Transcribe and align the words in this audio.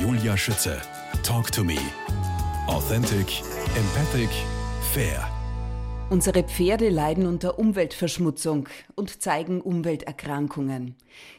Julia 0.00 0.36
Schütze. 0.36 0.80
Talk 1.24 1.50
to 1.50 1.64
me. 1.64 1.76
Authentic, 2.68 3.42
empathic, 3.74 4.30
fair. 4.92 5.28
Unsere 6.10 6.42
Pferde 6.42 6.88
leiden 6.88 7.26
unter 7.26 7.58
Umweltverschmutzung 7.58 8.68
und 8.94 9.20
zeigen 9.20 9.60
Umwelterkrankungen. 9.60 10.94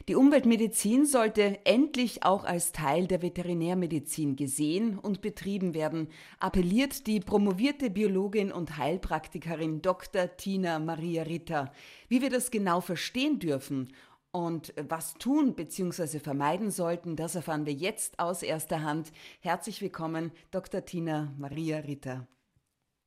Die 0.06 0.14
Umweltmedizin 0.14 1.06
sollte 1.06 1.58
endlich 1.64 2.22
auch 2.22 2.44
als 2.44 2.70
Teil 2.70 3.08
der 3.08 3.22
Veterinärmedizin 3.22 4.36
gesehen 4.36 4.96
und 4.96 5.22
betrieben 5.22 5.74
werden, 5.74 6.08
appelliert 6.38 7.08
die 7.08 7.18
promovierte 7.18 7.90
Biologin 7.90 8.52
und 8.52 8.76
Heilpraktikerin 8.76 9.82
Dr. 9.82 10.36
Tina 10.36 10.78
Maria 10.78 11.24
Ritter. 11.24 11.72
Wie 12.08 12.22
wir 12.22 12.30
das 12.30 12.52
genau 12.52 12.80
verstehen 12.80 13.40
dürfen 13.40 13.88
und 14.32 14.72
was 14.76 15.14
tun 15.14 15.54
bzw. 15.54 16.18
vermeiden 16.18 16.70
sollten, 16.70 17.16
das 17.16 17.34
erfahren 17.34 17.66
wir 17.66 17.72
jetzt 17.72 18.18
aus 18.18 18.42
erster 18.42 18.82
Hand. 18.82 19.12
Herzlich 19.40 19.82
willkommen, 19.82 20.32
Dr. 20.50 20.84
Tina 20.84 21.34
Maria 21.38 21.78
Ritter. 21.78 22.28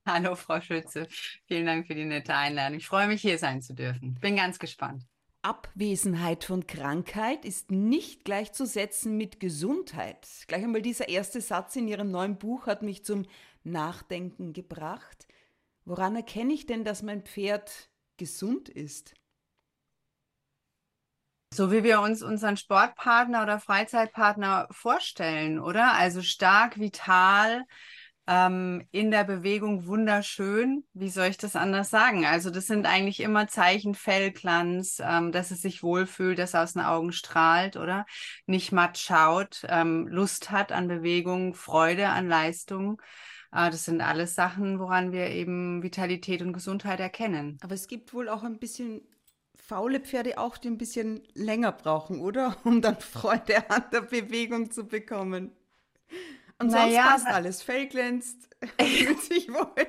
Hallo, 0.05 0.35
Frau 0.35 0.59
Schütze. 0.59 1.07
Vielen 1.47 1.65
Dank 1.65 1.87
für 1.87 1.95
die 1.95 2.03
nette 2.03 2.35
Einladung. 2.35 2.77
Ich 2.77 2.87
freue 2.87 3.07
mich, 3.07 3.21
hier 3.21 3.37
sein 3.37 3.61
zu 3.61 3.73
dürfen. 3.73 4.15
Bin 4.19 4.35
ganz 4.35 4.59
gespannt. 4.59 5.05
Abwesenheit 5.43 6.43
von 6.45 6.67
Krankheit 6.67 7.43
ist 7.45 7.71
nicht 7.71 8.23
gleichzusetzen 8.23 9.17
mit 9.17 9.39
Gesundheit. 9.39 10.27
Gleich 10.47 10.63
einmal 10.63 10.81
dieser 10.81 11.09
erste 11.09 11.41
Satz 11.41 11.75
in 11.75 11.87
Ihrem 11.87 12.11
neuen 12.11 12.37
Buch 12.37 12.67
hat 12.67 12.81
mich 12.81 13.03
zum 13.03 13.25
Nachdenken 13.63 14.53
gebracht. 14.53 15.27
Woran 15.85 16.15
erkenne 16.15 16.53
ich 16.53 16.65
denn, 16.65 16.85
dass 16.85 17.01
mein 17.01 17.23
Pferd 17.23 17.89
gesund 18.17 18.69
ist? 18.69 19.13
So 21.53 21.71
wie 21.71 21.83
wir 21.83 22.01
uns 22.01 22.23
unseren 22.23 22.57
Sportpartner 22.57 23.43
oder 23.43 23.59
Freizeitpartner 23.59 24.67
vorstellen, 24.71 25.59
oder? 25.59 25.93
Also 25.93 26.23
stark, 26.23 26.79
vital, 26.79 27.65
ähm, 28.25 28.87
in 28.89 29.11
der 29.11 29.23
Bewegung 29.23 29.85
wunderschön. 29.85 30.83
Wie 30.93 31.11
soll 31.11 31.27
ich 31.27 31.37
das 31.37 31.55
anders 31.55 31.91
sagen? 31.91 32.25
Also 32.25 32.49
das 32.49 32.65
sind 32.65 32.87
eigentlich 32.87 33.19
immer 33.19 33.47
Zeichen 33.47 33.93
Fellglanz, 33.93 34.99
ähm, 34.99 35.31
dass 35.31 35.51
es 35.51 35.61
sich 35.61 35.83
wohlfühlt, 35.83 36.39
dass 36.39 36.55
er 36.55 36.63
aus 36.63 36.73
den 36.73 36.81
Augen 36.81 37.11
strahlt, 37.11 37.77
oder? 37.77 38.07
Nicht 38.47 38.71
matt 38.71 38.97
schaut, 38.97 39.61
ähm, 39.69 40.07
Lust 40.07 40.49
hat 40.49 40.71
an 40.71 40.87
Bewegung, 40.87 41.53
Freude 41.53 42.09
an 42.09 42.27
Leistung. 42.27 42.99
Äh, 43.51 43.69
das 43.69 43.85
sind 43.85 44.01
alles 44.01 44.33
Sachen, 44.33 44.79
woran 44.79 45.11
wir 45.11 45.27
eben 45.27 45.83
Vitalität 45.83 46.41
und 46.41 46.53
Gesundheit 46.53 46.99
erkennen. 46.99 47.59
Aber 47.61 47.75
es 47.75 47.85
gibt 47.85 48.11
wohl 48.15 48.27
auch 48.27 48.41
ein 48.41 48.57
bisschen 48.57 49.01
faule 49.65 49.99
Pferde 50.01 50.37
auch, 50.37 50.57
die 50.57 50.67
ein 50.67 50.77
bisschen 50.77 51.23
länger 51.33 51.71
brauchen, 51.71 52.19
oder? 52.19 52.57
Um 52.63 52.81
dann 52.81 52.97
Freude 52.99 53.69
an 53.69 53.83
der 53.91 54.01
Bewegung 54.01 54.71
zu 54.71 54.85
bekommen. 54.85 55.51
Und 56.59 56.69
sonst 56.69 56.85
naja, 56.85 57.07
passt 57.07 57.27
alles. 57.27 57.61
Fell 57.63 57.87
glänzt, 57.87 58.49
fühlt 58.79 59.21
sich 59.21 59.49
wohl. 59.49 59.87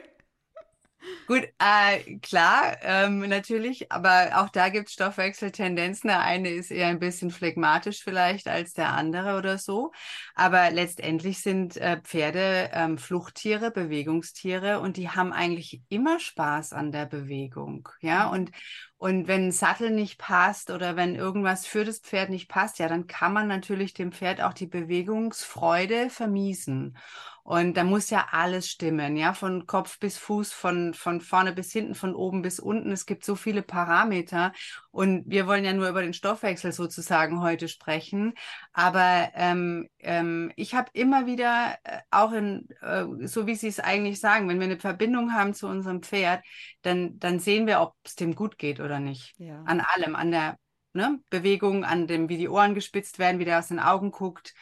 Gut, 1.26 1.42
äh, 1.58 2.18
klar, 2.18 2.76
ähm, 2.82 3.20
natürlich, 3.20 3.90
aber 3.90 4.32
auch 4.42 4.50
da 4.50 4.68
gibt 4.68 4.88
es 4.88 4.94
Stoffwechseltendenzen. 4.94 6.08
Der 6.08 6.20
eine 6.20 6.50
ist 6.50 6.70
eher 6.70 6.88
ein 6.88 6.98
bisschen 6.98 7.30
phlegmatisch 7.30 8.02
vielleicht 8.02 8.46
als 8.46 8.74
der 8.74 8.92
andere 8.92 9.38
oder 9.38 9.56
so. 9.56 9.90
Aber 10.34 10.70
letztendlich 10.70 11.40
sind 11.40 11.78
äh, 11.78 11.98
Pferde 12.02 12.70
ähm, 12.74 12.98
Fluchttiere, 12.98 13.70
Bewegungstiere 13.70 14.80
und 14.80 14.98
die 14.98 15.08
haben 15.08 15.32
eigentlich 15.32 15.80
immer 15.88 16.20
Spaß 16.20 16.74
an 16.74 16.92
der 16.92 17.06
Bewegung. 17.06 17.88
Ja, 18.00 18.26
mhm. 18.26 18.32
und, 18.32 18.50
und 18.98 19.26
wenn 19.26 19.46
ein 19.48 19.52
Sattel 19.52 19.90
nicht 19.90 20.18
passt 20.18 20.70
oder 20.70 20.94
wenn 20.96 21.14
irgendwas 21.14 21.66
für 21.66 21.86
das 21.86 22.00
Pferd 22.00 22.28
nicht 22.28 22.48
passt, 22.48 22.78
ja, 22.78 22.88
dann 22.88 23.06
kann 23.06 23.32
man 23.32 23.48
natürlich 23.48 23.94
dem 23.94 24.12
Pferd 24.12 24.42
auch 24.42 24.52
die 24.52 24.66
Bewegungsfreude 24.66 26.10
vermiesen. 26.10 26.98
Und 27.46 27.76
da 27.76 27.84
muss 27.84 28.08
ja 28.08 28.28
alles 28.30 28.70
stimmen, 28.70 29.18
ja, 29.18 29.34
von 29.34 29.66
Kopf 29.66 29.98
bis 29.98 30.16
Fuß, 30.16 30.50
von, 30.50 30.94
von 30.94 31.20
vorne 31.20 31.52
bis 31.52 31.70
hinten, 31.72 31.94
von 31.94 32.14
oben 32.14 32.40
bis 32.40 32.58
unten. 32.58 32.90
Es 32.90 33.04
gibt 33.04 33.22
so 33.22 33.36
viele 33.36 33.60
Parameter. 33.60 34.54
Und 34.90 35.24
wir 35.26 35.46
wollen 35.46 35.62
ja 35.62 35.74
nur 35.74 35.90
über 35.90 36.00
den 36.00 36.14
Stoffwechsel 36.14 36.72
sozusagen 36.72 37.42
heute 37.42 37.68
sprechen. 37.68 38.32
Aber 38.72 39.30
ähm, 39.34 39.90
ähm, 39.98 40.52
ich 40.56 40.74
habe 40.74 40.88
immer 40.94 41.26
wieder, 41.26 41.76
äh, 41.84 41.98
auch 42.10 42.32
in, 42.32 42.66
äh, 42.80 43.04
so 43.26 43.46
wie 43.46 43.56
Sie 43.56 43.68
es 43.68 43.78
eigentlich 43.78 44.20
sagen, 44.20 44.48
wenn 44.48 44.58
wir 44.58 44.64
eine 44.64 44.78
Verbindung 44.78 45.34
haben 45.34 45.52
zu 45.52 45.66
unserem 45.66 46.02
Pferd, 46.02 46.42
dann, 46.80 47.18
dann 47.18 47.40
sehen 47.40 47.66
wir, 47.66 47.82
ob 47.82 47.94
es 48.04 48.14
dem 48.14 48.34
gut 48.34 48.56
geht 48.56 48.80
oder 48.80 49.00
nicht. 49.00 49.34
Ja. 49.36 49.62
An 49.66 49.82
allem, 49.82 50.16
an 50.16 50.30
der 50.30 50.56
ne, 50.94 51.20
Bewegung, 51.28 51.84
an 51.84 52.06
dem, 52.06 52.30
wie 52.30 52.38
die 52.38 52.48
Ohren 52.48 52.74
gespitzt 52.74 53.18
werden, 53.18 53.38
wie 53.38 53.44
der 53.44 53.58
aus 53.58 53.68
den 53.68 53.80
Augen 53.80 54.12
guckt 54.12 54.54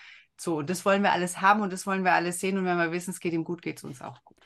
so, 0.42 0.56
und 0.56 0.68
das 0.70 0.84
wollen 0.84 1.02
wir 1.02 1.12
alles 1.12 1.40
haben 1.40 1.60
und 1.62 1.72
das 1.72 1.86
wollen 1.86 2.02
wir 2.02 2.14
alles 2.14 2.40
sehen. 2.40 2.58
Und 2.58 2.64
wenn 2.64 2.76
wir 2.76 2.90
wissen, 2.90 3.10
es 3.12 3.20
geht 3.20 3.32
ihm 3.32 3.44
gut, 3.44 3.62
geht 3.62 3.78
es 3.78 3.84
uns 3.84 4.02
auch 4.02 4.24
gut. 4.24 4.38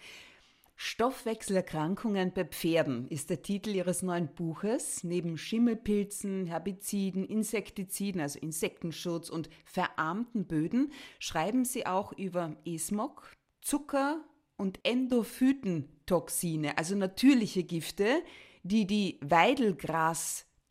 Stoffwechselerkrankungen 0.74 2.34
bei 2.34 2.44
Pferden 2.44 3.08
ist 3.08 3.30
der 3.30 3.40
Titel 3.40 3.70
Ihres 3.70 4.02
neuen 4.02 4.34
Buches. 4.34 5.04
Neben 5.04 5.38
Schimmelpilzen, 5.38 6.44
Herbiziden, 6.44 7.24
Insektiziden, 7.24 8.20
also 8.20 8.38
Insektenschutz 8.38 9.30
und 9.30 9.48
verarmten 9.64 10.46
Böden 10.46 10.92
schreiben 11.18 11.64
Sie 11.64 11.86
auch 11.86 12.12
über 12.12 12.56
Esmog, 12.66 13.32
Zucker 13.62 14.22
und 14.58 14.80
Endophytentoxine, 14.82 16.76
also 16.76 16.94
natürliche 16.94 17.64
Gifte, 17.64 18.22
die 18.64 18.86
die 18.86 19.18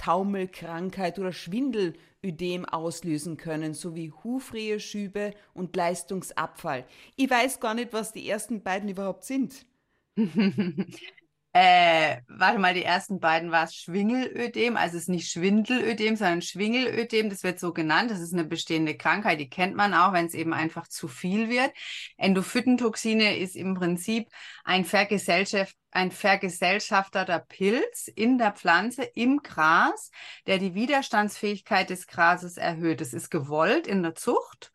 Weidelgras-Taumelkrankheit 0.06 1.20
oder 1.20 1.34
Schwindel 1.34 1.94
Ödem 2.24 2.66
auslösen 2.66 3.38
können, 3.38 3.74
sowie 3.74 4.12
Hufreheschübe 4.24 5.34
und 5.54 5.76
Leistungsabfall. 5.76 6.86
Ich 7.16 7.30
weiß 7.30 7.60
gar 7.60 7.74
nicht, 7.74 7.94
was 7.94 8.14
die 8.14 8.28
ersten 8.28 8.64
beiden 8.64 8.90
überhaupt 8.90 9.24
sind. 9.24 9.66
Äh, 11.58 12.18
warte 12.28 12.60
mal, 12.60 12.74
die 12.74 12.84
ersten 12.84 13.22
beiden 13.22 13.50
war 13.50 13.64
es 13.64 13.76
Schwingelödem, 13.78 14.76
also 14.76 14.98
es 14.98 15.04
ist 15.04 15.08
nicht 15.08 15.32
Schwindelödem, 15.32 16.18
sondern 16.18 16.42
Schwingelödem, 16.42 17.30
das 17.30 17.44
wird 17.44 17.62
so 17.62 17.72
genannt. 17.72 18.12
Das 18.12 18.20
ist 18.20 18.34
eine 18.34 18.44
bestehende 18.44 18.98
Krankheit, 18.98 19.40
die 19.40 19.50
kennt 19.50 19.74
man 19.74 19.94
auch, 19.94 20.12
wenn 20.12 20.26
es 20.26 20.34
eben 20.34 20.54
einfach 20.54 20.90
zu 20.90 21.08
viel 21.08 21.48
wird. 21.48 21.72
Endophytentoxine 22.18 23.38
ist 23.38 23.56
im 23.56 23.74
Prinzip 23.74 24.28
ein, 24.66 24.84
Vergesellschaft, 24.84 25.78
ein 25.92 26.12
vergesellschafterter 26.12 27.40
Pilz 27.40 28.10
in 28.14 28.38
der 28.38 28.52
Pflanze 28.52 29.04
im 29.04 29.38
Gras, 29.38 30.12
der 30.48 30.58
die 30.58 30.76
Widerstandsfähigkeit 30.76 31.90
des 31.90 32.08
Grases 32.08 32.58
erhöht. 32.58 33.00
Das 33.00 33.14
ist 33.14 33.30
gewollt 33.32 33.88
in 33.88 34.04
der 34.04 34.14
Zucht 34.14 34.74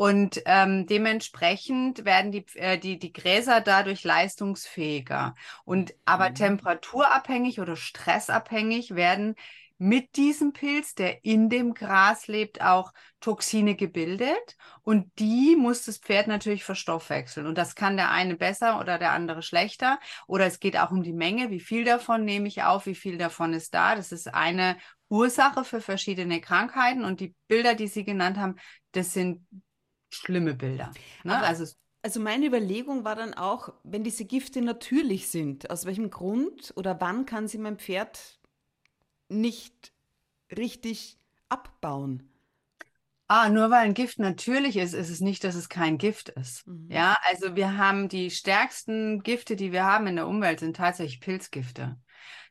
und 0.00 0.42
ähm, 0.46 0.86
dementsprechend 0.86 2.04
werden 2.04 2.30
die, 2.30 2.46
äh, 2.54 2.78
die, 2.78 3.00
die 3.00 3.12
Gräser 3.12 3.60
dadurch 3.60 4.04
leistungsfähiger. 4.04 5.34
Und 5.64 5.92
aber 6.04 6.30
mhm. 6.30 6.34
temperaturabhängig 6.36 7.58
oder 7.58 7.74
stressabhängig 7.74 8.94
werden 8.94 9.34
mit 9.76 10.14
diesem 10.14 10.52
Pilz, 10.52 10.94
der 10.94 11.24
in 11.24 11.48
dem 11.50 11.74
Gras 11.74 12.28
lebt, 12.28 12.62
auch 12.62 12.92
Toxine 13.18 13.74
gebildet. 13.74 14.56
Und 14.84 15.10
die 15.18 15.56
muss 15.56 15.84
das 15.84 15.98
Pferd 15.98 16.28
natürlich 16.28 16.62
verstoffwechseln. 16.62 17.48
Und 17.48 17.58
das 17.58 17.74
kann 17.74 17.96
der 17.96 18.12
eine 18.12 18.36
besser 18.36 18.78
oder 18.78 18.98
der 18.98 19.10
andere 19.10 19.42
schlechter. 19.42 19.98
Oder 20.28 20.46
es 20.46 20.60
geht 20.60 20.78
auch 20.78 20.92
um 20.92 21.02
die 21.02 21.12
Menge. 21.12 21.50
Wie 21.50 21.58
viel 21.58 21.84
davon 21.84 22.24
nehme 22.24 22.46
ich 22.46 22.62
auf? 22.62 22.86
Wie 22.86 22.94
viel 22.94 23.18
davon 23.18 23.52
ist 23.52 23.74
da? 23.74 23.96
Das 23.96 24.12
ist 24.12 24.32
eine 24.32 24.76
Ursache 25.08 25.64
für 25.64 25.80
verschiedene 25.80 26.40
Krankheiten. 26.40 27.04
Und 27.04 27.18
die 27.18 27.34
Bilder, 27.48 27.74
die 27.74 27.88
Sie 27.88 28.04
genannt 28.04 28.38
haben, 28.38 28.54
das 28.92 29.12
sind 29.12 29.44
schlimme 30.10 30.54
Bilder. 30.54 30.92
Ne? 31.24 31.38
also, 31.38 31.64
also 32.02 32.20
meine 32.20 32.46
Überlegung 32.46 33.04
war 33.04 33.16
dann 33.16 33.34
auch, 33.34 33.72
wenn 33.84 34.04
diese 34.04 34.24
Gifte 34.24 34.62
natürlich 34.62 35.28
sind, 35.28 35.70
aus 35.70 35.84
welchem 35.84 36.10
Grund 36.10 36.72
oder 36.76 37.00
wann 37.00 37.26
kann 37.26 37.48
sie 37.48 37.58
mein 37.58 37.78
Pferd 37.78 38.40
nicht 39.28 39.92
richtig 40.56 41.18
abbauen? 41.48 42.32
Ah, 43.30 43.50
nur 43.50 43.70
weil 43.70 43.84
ein 43.84 43.92
Gift 43.92 44.18
natürlich 44.18 44.78
ist, 44.78 44.94
ist 44.94 45.10
es 45.10 45.20
nicht, 45.20 45.44
dass 45.44 45.54
es 45.54 45.68
kein 45.68 45.98
Gift 45.98 46.30
ist. 46.30 46.66
Mhm. 46.66 46.90
Ja, 46.90 47.14
also 47.28 47.54
wir 47.56 47.76
haben 47.76 48.08
die 48.08 48.30
stärksten 48.30 49.22
Gifte, 49.22 49.54
die 49.54 49.70
wir 49.70 49.84
haben 49.84 50.06
in 50.06 50.16
der 50.16 50.26
Umwelt, 50.26 50.60
sind 50.60 50.76
tatsächlich 50.76 51.20
Pilzgifte. 51.20 51.98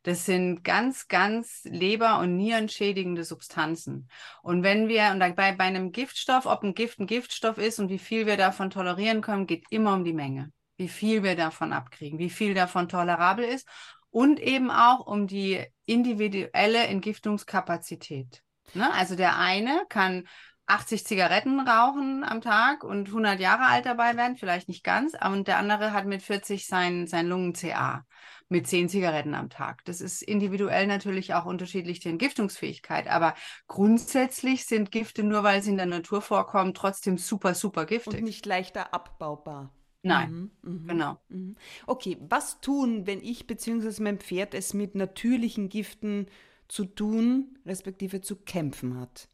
Das 0.07 0.25
sind 0.25 0.63
ganz, 0.63 1.09
ganz 1.09 1.65
leber- 1.65 2.19
und 2.19 2.37
nierenschädigende 2.37 3.25
Substanzen. 3.25 4.07
Und 4.41 4.63
wenn 4.63 4.87
wir, 4.87 5.11
und 5.11 5.19
bei, 5.19 5.51
bei 5.51 5.65
einem 5.65 5.91
Giftstoff, 5.91 6.45
ob 6.45 6.63
ein 6.63 6.73
Gift 6.73 7.01
ein 7.01 7.07
Giftstoff 7.07 7.57
ist 7.57 7.77
und 7.79 7.89
wie 7.89 7.99
viel 7.99 8.25
wir 8.25 8.37
davon 8.37 8.69
tolerieren 8.69 9.19
können, 9.19 9.47
geht 9.47 9.65
immer 9.69 9.93
um 9.93 10.05
die 10.05 10.13
Menge. 10.13 10.53
Wie 10.77 10.87
viel 10.87 11.23
wir 11.23 11.35
davon 11.35 11.73
abkriegen, 11.73 12.19
wie 12.19 12.29
viel 12.29 12.53
davon 12.53 12.87
tolerabel 12.87 13.43
ist 13.43 13.67
und 14.09 14.39
eben 14.39 14.71
auch 14.71 15.05
um 15.05 15.27
die 15.27 15.61
individuelle 15.85 16.87
Entgiftungskapazität. 16.87 18.43
Ne? 18.75 18.89
Also 18.93 19.17
der 19.17 19.37
eine 19.37 19.83
kann 19.89 20.25
80 20.67 21.05
Zigaretten 21.05 21.59
rauchen 21.61 22.23
am 22.23 22.41
Tag 22.41 22.83
und 22.83 23.07
100 23.07 23.39
Jahre 23.39 23.65
alt 23.65 23.85
dabei 23.85 24.17
werden, 24.17 24.35
vielleicht 24.35 24.67
nicht 24.67 24.83
ganz, 24.83 25.13
und 25.25 25.47
der 25.47 25.57
andere 25.57 25.93
hat 25.93 26.05
mit 26.05 26.21
40 26.21 26.67
sein, 26.67 27.07
sein 27.07 27.27
Lungen-CA 27.27 28.05
mit 28.49 28.67
10 28.67 28.89
Zigaretten 28.89 29.33
am 29.33 29.49
Tag. 29.49 29.83
Das 29.85 30.01
ist 30.01 30.21
individuell 30.21 30.87
natürlich 30.87 31.33
auch 31.33 31.45
unterschiedlich 31.45 31.99
die 31.99 32.09
Entgiftungsfähigkeit, 32.09 33.07
aber 33.07 33.33
grundsätzlich 33.67 34.65
sind 34.65 34.91
Gifte, 34.91 35.23
nur 35.23 35.43
weil 35.43 35.61
sie 35.61 35.71
in 35.71 35.77
der 35.77 35.85
Natur 35.85 36.21
vorkommen, 36.21 36.73
trotzdem 36.73 37.17
super, 37.17 37.53
super 37.53 37.85
giftig. 37.85 38.19
Und 38.19 38.23
nicht 38.23 38.45
leichter 38.45 38.93
abbaubar. 38.93 39.73
Nein, 40.03 40.31
mhm, 40.31 40.51
mhm, 40.61 40.87
genau. 40.87 41.17
Mhm. 41.29 41.55
Okay, 41.85 42.17
was 42.21 42.61
tun, 42.61 43.07
wenn 43.07 43.21
ich 43.21 43.47
bzw. 43.47 44.01
mein 44.01 44.19
Pferd 44.19 44.53
es 44.53 44.73
mit 44.73 44.95
natürlichen 44.95 45.69
Giften 45.69 46.27
zu 46.67 46.85
tun, 46.85 47.57
respektive 47.65 48.21
zu 48.21 48.37
kämpfen 48.37 48.99
hat? 48.99 49.29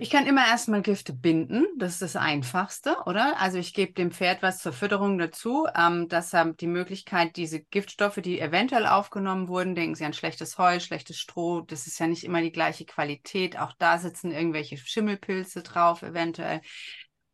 Ich 0.00 0.10
kann 0.10 0.26
immer 0.26 0.46
erstmal 0.46 0.82
Gifte 0.82 1.12
binden. 1.12 1.66
Das 1.76 1.94
ist 1.94 2.02
das 2.02 2.16
Einfachste, 2.16 2.96
oder? 3.06 3.40
Also 3.40 3.58
ich 3.58 3.74
gebe 3.74 3.92
dem 3.94 4.12
Pferd 4.12 4.42
was 4.42 4.58
zur 4.58 4.72
Fütterung 4.72 5.18
dazu. 5.18 5.66
Ähm, 5.74 6.08
dass 6.08 6.32
er 6.32 6.52
die 6.54 6.68
Möglichkeit, 6.68 7.36
diese 7.36 7.60
Giftstoffe, 7.60 8.20
die 8.22 8.38
eventuell 8.40 8.86
aufgenommen 8.86 9.48
wurden, 9.48 9.74
denken 9.74 9.96
Sie 9.96 10.04
an 10.04 10.12
schlechtes 10.12 10.56
Heu, 10.56 10.78
schlechtes 10.78 11.18
Stroh, 11.18 11.62
das 11.62 11.86
ist 11.88 11.98
ja 11.98 12.06
nicht 12.06 12.22
immer 12.22 12.40
die 12.42 12.52
gleiche 12.52 12.84
Qualität. 12.84 13.58
Auch 13.58 13.72
da 13.78 13.98
sitzen 13.98 14.30
irgendwelche 14.30 14.76
Schimmelpilze 14.76 15.62
drauf, 15.64 16.02
eventuell. 16.02 16.60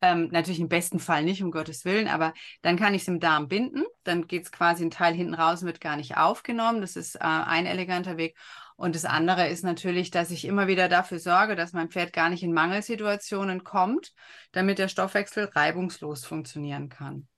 Ähm, 0.01 0.29
natürlich 0.33 0.61
im 0.61 0.69
besten 0.69 0.99
Fall 0.99 1.25
nicht, 1.25 1.43
um 1.43 1.51
Gottes 1.51 1.85
Willen, 1.85 2.09
aber 2.09 2.35
dann 2.63 2.77
kann 2.77 2.95
ich 2.95 3.03
es 3.03 3.09
im 3.09 3.21
Darm 3.21 3.49
binden. 3.49 3.85
Dann 4.03 4.27
geht 4.27 4.45
es 4.45 4.53
quasi 4.53 4.85
ein 4.85 4.91
Teil 4.91 5.15
hinten 5.15 5.35
raus 5.35 5.63
und 5.63 5.67
wird 5.67 5.81
gar 5.81 5.97
nicht 5.97 6.17
aufgenommen. 6.17 6.81
Das 6.81 6.97
ist 6.97 7.15
äh, 7.17 7.21
ein 7.21 7.67
eleganter 7.67 8.17
Weg. 8.17 8.37
Und 8.77 8.97
das 8.97 9.05
andere 9.05 9.49
ist 9.49 9.63
natürlich, 9.63 10.11
dass 10.11 10.31
ich 10.31 10.45
immer 10.45 10.67
wieder 10.67 10.89
dafür 10.89 11.21
sorge, 11.21 11.55
dass 11.55 11.73
mein 11.73 11.91
Pferd 11.91 12.13
gar 12.13 12.29
nicht 12.29 12.43
in 12.43 12.53
Mangelsituationen 12.53 13.63
kommt, 13.63 14.13
damit 14.53 14.79
der 14.79 14.89
Stoffwechsel 14.89 15.45
reibungslos 15.45 16.25
funktionieren 16.25 16.89
kann. 16.89 17.29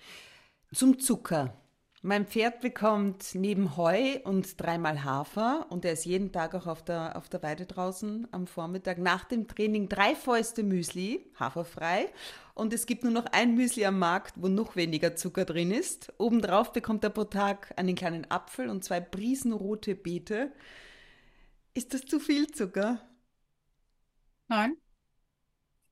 Zum 0.72 0.98
Zucker. 0.98 1.54
Mein 2.02 2.26
Pferd 2.26 2.60
bekommt 2.60 3.34
neben 3.34 3.76
Heu 3.76 4.20
und 4.22 4.60
dreimal 4.60 5.02
Hafer 5.02 5.66
und 5.70 5.84
er 5.84 5.92
ist 5.92 6.04
jeden 6.04 6.30
Tag 6.30 6.54
auch 6.54 6.66
auf 6.66 6.84
der, 6.84 7.16
auf 7.16 7.28
der 7.28 7.42
Weide 7.42 7.66
draußen 7.66 8.28
am 8.30 8.46
Vormittag 8.46 8.98
nach 8.98 9.24
dem 9.24 9.48
Training 9.48 9.88
drei 9.88 10.14
Fäuste 10.14 10.62
Müsli, 10.62 11.32
haferfrei. 11.38 12.08
Und 12.56 12.72
es 12.72 12.86
gibt 12.86 13.04
nur 13.04 13.12
noch 13.12 13.26
ein 13.26 13.54
Müsli 13.54 13.84
am 13.84 13.98
Markt, 13.98 14.32
wo 14.36 14.48
noch 14.48 14.76
weniger 14.76 15.14
Zucker 15.14 15.44
drin 15.44 15.70
ist. 15.70 16.10
Obendrauf 16.16 16.72
bekommt 16.72 17.04
er 17.04 17.10
pro 17.10 17.24
Tag 17.24 17.74
einen 17.76 17.94
kleinen 17.94 18.30
Apfel 18.30 18.70
und 18.70 18.82
zwei 18.82 18.98
Prisen 18.98 19.52
rote 19.52 19.94
Beete. 19.94 20.54
Ist 21.74 21.92
das 21.92 22.06
zu 22.06 22.18
viel 22.18 22.46
Zucker? 22.46 23.06
Nein. 24.48 24.78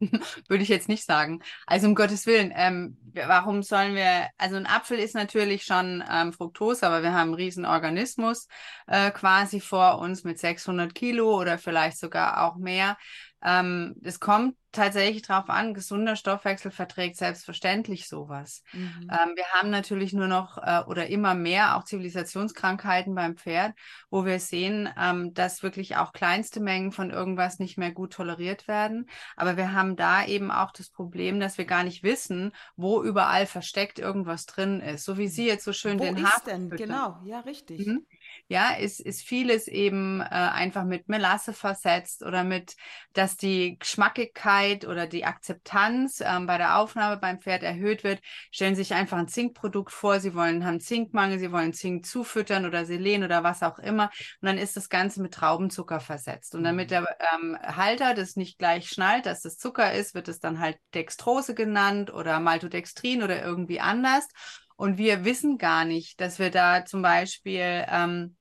Würde 0.49 0.63
ich 0.63 0.71
jetzt 0.71 0.89
nicht 0.89 1.05
sagen. 1.05 1.43
Also 1.67 1.87
um 1.87 1.95
Gottes 1.95 2.25
Willen, 2.25 2.51
ähm, 2.57 2.97
warum 3.13 3.63
sollen 3.63 3.95
wir, 3.95 4.31
also 4.39 4.57
ein 4.57 4.67
Apfel 4.67 4.99
ist 4.99 5.15
natürlich 5.15 5.65
schon 5.65 6.03
ähm, 6.11 6.33
Fructose, 6.33 6.87
aber 6.87 7.03
wir 7.03 7.13
haben 7.13 7.29
einen 7.29 7.35
riesen 7.35 7.67
Organismus 7.67 8.49
äh, 8.87 9.11
quasi 9.11 9.61
vor 9.61 9.99
uns 9.99 10.25
mit 10.25 10.39
600 10.39 10.95
Kilo 10.95 11.39
oder 11.39 11.59
vielleicht 11.59 11.99
sogar 11.99 12.43
auch 12.43 12.57
mehr. 12.57 12.97
Ähm, 13.45 13.97
es 14.03 14.21
kommt 14.21 14.57
tatsächlich 14.75 15.23
darauf 15.23 15.49
an, 15.49 15.73
gesunder 15.73 16.17
Stoffwechsel 16.17 16.71
verträgt 16.71 17.17
selbstverständlich 17.17 18.09
sowas. 18.09 18.63
Mhm. 18.73 19.09
Ähm, 19.11 19.37
wir 19.37 19.45
haben 19.53 19.71
natürlich 19.71 20.13
nur 20.13 20.27
noch 20.27 20.59
äh, 20.59 20.83
oder 20.87 21.07
immer 21.07 21.35
mehr 21.35 21.77
auch 21.77 21.85
Zivilisationskrankheiten 21.85 23.15
beim 23.15 23.37
Pferd, 23.37 23.75
wo 24.11 24.25
wir 24.25 24.41
sehen, 24.41 24.89
ähm, 25.01 25.33
dass 25.35 25.63
wirklich 25.63 25.97
auch 25.97 26.13
kleinste 26.13 26.61
Mengen 26.61 26.93
von 26.93 27.11
irgendwas 27.11 27.59
nicht 27.59 27.79
mehr 27.79 27.93
gut 27.93 28.15
toleriert 28.15 28.69
werden. 28.69 29.09
Aber 29.37 29.57
wir 29.57 29.73
haben 29.73 29.97
da 29.97 30.25
eben 30.25 30.51
auch 30.51 30.73
das 30.73 30.91
Problem, 30.91 31.41
dass 31.41 31.57
wir 31.57 31.65
gar 31.65 31.85
nicht 31.85 32.03
wissen, 32.03 32.53
wo 32.77 33.03
überall 33.03 33.47
versteckt 33.47 33.99
irgendwas 33.99 34.47
drin 34.47 34.81
ist. 34.81 35.05
So 35.05 35.19
wie 35.19 35.29
Sie 35.29 35.47
jetzt 35.47 35.65
so 35.65 35.73
schön 35.73 35.99
wo 35.99 36.05
den 36.05 36.27
Hafer. 36.27 36.51
Denn? 36.51 36.71
Genau, 36.71 37.19
ja, 37.25 37.41
richtig. 37.41 37.87
Mhm 37.87 38.05
ja, 38.49 38.75
ist, 38.75 39.01
ist 39.01 39.23
vieles 39.23 39.69
eben 39.69 40.21
äh, 40.21 40.25
einfach 40.25 40.85
mit 40.85 41.09
Melasse 41.09 41.55
versetzt 41.55 42.23
oder 42.23 42.45
mit, 42.45 42.77
dass 43.15 43.37
die 43.37 43.79
Geschmackigkeit 43.79 44.87
oder 44.87 45.07
die 45.07 45.25
Akzeptanz 45.25 46.23
ähm, 46.25 46.47
bei 46.47 46.59
der 46.59 46.79
Aufnahme 46.79 47.17
beim 47.17 47.41
Pferd 47.41 47.63
erhöht 47.63 48.05
wird. 48.05 48.21
Stellen 48.51 48.75
Sie 48.75 48.83
sich 48.83 48.93
einfach 48.93 49.17
ein 49.17 49.29
Zinkprodukt 49.29 49.93
vor, 49.93 50.21
Sie 50.21 50.35
wollen, 50.35 50.67
haben 50.67 50.81
Zinkmangel, 50.81 51.39
Sie 51.39 51.53
wollen 51.53 51.73
Zink 51.73 52.05
zufüttern 52.05 52.67
oder 52.67 52.85
Selen 52.85 53.25
oder 53.25 53.43
was 53.43 53.63
auch 53.63 53.79
immer. 53.79 54.11
Und 54.41 54.47
dann 54.47 54.59
ist 54.59 54.77
das 54.77 54.91
Ganze 54.91 55.23
mit 55.23 55.33
Traubenzucker 55.33 56.01
versetzt. 56.01 56.55
Und 56.55 56.65
damit 56.65 56.89
mhm. 56.89 56.91
der 56.91 57.17
ähm, 57.35 57.59
Halter 57.63 58.13
das 58.13 58.37
nicht 58.37 58.59
gleich 58.59 58.89
schnallt, 58.89 59.25
dass 59.25 59.41
das 59.41 59.57
Zucker 59.57 59.95
ist, 59.95 60.15
wird 60.15 60.29
es 60.29 60.39
dann 60.39 60.61
halt 60.61 60.77
Dextrose 60.93 61.55
genannt 61.55 62.13
oder 62.13 62.41
Maltodextrin 62.41 63.23
oder 63.23 63.43
irgendwie 63.43 63.81
anders. 63.81 64.29
Und 64.77 64.99
wir 64.99 65.25
wissen 65.25 65.59
gar 65.59 65.85
nicht, 65.85 66.21
dass 66.21 66.39
wir 66.39 66.51
da 66.51 66.85
zum 66.85 67.03
Beispiel 67.03 67.85
ähm, 67.89 68.37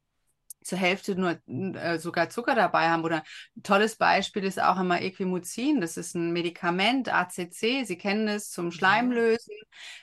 zur 0.63 0.77
Hälfte 0.77 1.15
nur 1.15 1.39
äh, 1.47 1.99
sogar 1.99 2.29
Zucker 2.29 2.55
dabei 2.55 2.89
haben. 2.89 3.03
Oder 3.03 3.23
ein 3.55 3.63
tolles 3.63 3.95
Beispiel 3.97 4.43
ist 4.43 4.61
auch 4.61 4.79
immer 4.79 5.01
Equimuzin. 5.01 5.81
Das 5.81 5.97
ist 5.97 6.15
ein 6.15 6.31
Medikament, 6.31 7.13
ACC. 7.13 7.85
Sie 7.85 7.97
kennen 7.97 8.27
es 8.27 8.49
zum 8.49 8.71
Schleimlösen. 8.71 9.55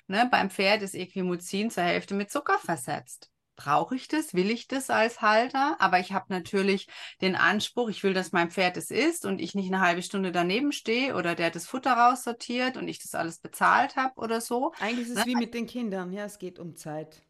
Ne? 0.06 0.28
Beim 0.30 0.50
Pferd 0.50 0.82
ist 0.82 0.94
Equimuzin 0.94 1.70
zur 1.70 1.84
Hälfte 1.84 2.14
mit 2.14 2.30
Zucker 2.30 2.58
versetzt 2.58 3.30
brauche 3.62 3.94
ich 3.94 4.08
das, 4.08 4.32
will 4.32 4.50
ich 4.50 4.68
das 4.68 4.88
als 4.88 5.20
Halter, 5.20 5.76
aber 5.80 6.00
ich 6.00 6.12
habe 6.12 6.26
natürlich 6.28 6.88
den 7.20 7.36
Anspruch, 7.36 7.90
ich 7.90 8.02
will, 8.02 8.14
dass 8.14 8.32
mein 8.32 8.50
Pferd 8.50 8.78
es 8.78 8.90
isst 8.90 9.26
und 9.26 9.38
ich 9.38 9.54
nicht 9.54 9.70
eine 9.70 9.82
halbe 9.82 10.02
Stunde 10.02 10.32
daneben 10.32 10.72
stehe 10.72 11.14
oder 11.14 11.34
der 11.34 11.50
das 11.50 11.66
Futter 11.66 11.92
raussortiert 11.92 12.78
und 12.78 12.88
ich 12.88 13.02
das 13.02 13.14
alles 13.14 13.38
bezahlt 13.38 13.96
habe 13.96 14.14
oder 14.16 14.40
so. 14.40 14.72
Eigentlich 14.80 15.08
ist 15.08 15.18
es 15.18 15.26
ne? 15.26 15.26
wie 15.26 15.36
mit 15.36 15.52
den 15.52 15.66
Kindern, 15.66 16.10
ja, 16.10 16.24
es 16.24 16.38
geht 16.38 16.58
um 16.58 16.74
Zeit. 16.76 17.22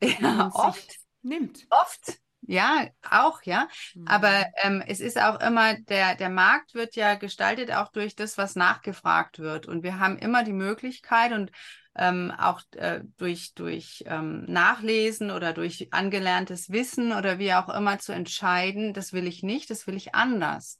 Ja, 0.20 0.48
oft. 0.54 0.94
Nimmt. 1.22 1.66
Oft. 1.70 2.20
Ja, 2.42 2.86
auch, 3.10 3.42
ja. 3.42 3.66
Mhm. 3.96 4.06
Aber 4.06 4.46
ähm, 4.62 4.80
es 4.86 5.00
ist 5.00 5.20
auch 5.20 5.40
immer, 5.40 5.74
der, 5.74 6.14
der 6.14 6.30
Markt 6.30 6.74
wird 6.74 6.94
ja 6.94 7.16
gestaltet 7.16 7.72
auch 7.72 7.88
durch 7.88 8.14
das, 8.14 8.38
was 8.38 8.54
nachgefragt 8.54 9.40
wird. 9.40 9.66
Und 9.66 9.82
wir 9.82 9.98
haben 9.98 10.16
immer 10.18 10.44
die 10.44 10.52
Möglichkeit 10.52 11.32
und 11.32 11.50
ähm, 11.98 12.32
auch 12.38 12.62
äh, 12.76 13.00
durch, 13.16 13.54
durch 13.54 14.04
ähm, 14.06 14.44
Nachlesen 14.46 15.30
oder 15.30 15.52
durch 15.52 15.88
angelerntes 15.90 16.70
Wissen 16.70 17.12
oder 17.12 17.38
wie 17.38 17.52
auch 17.52 17.68
immer 17.68 17.98
zu 17.98 18.12
entscheiden, 18.12 18.94
das 18.94 19.12
will 19.12 19.26
ich 19.26 19.42
nicht, 19.42 19.70
das 19.70 19.86
will 19.86 19.96
ich 19.96 20.14
anders. 20.14 20.78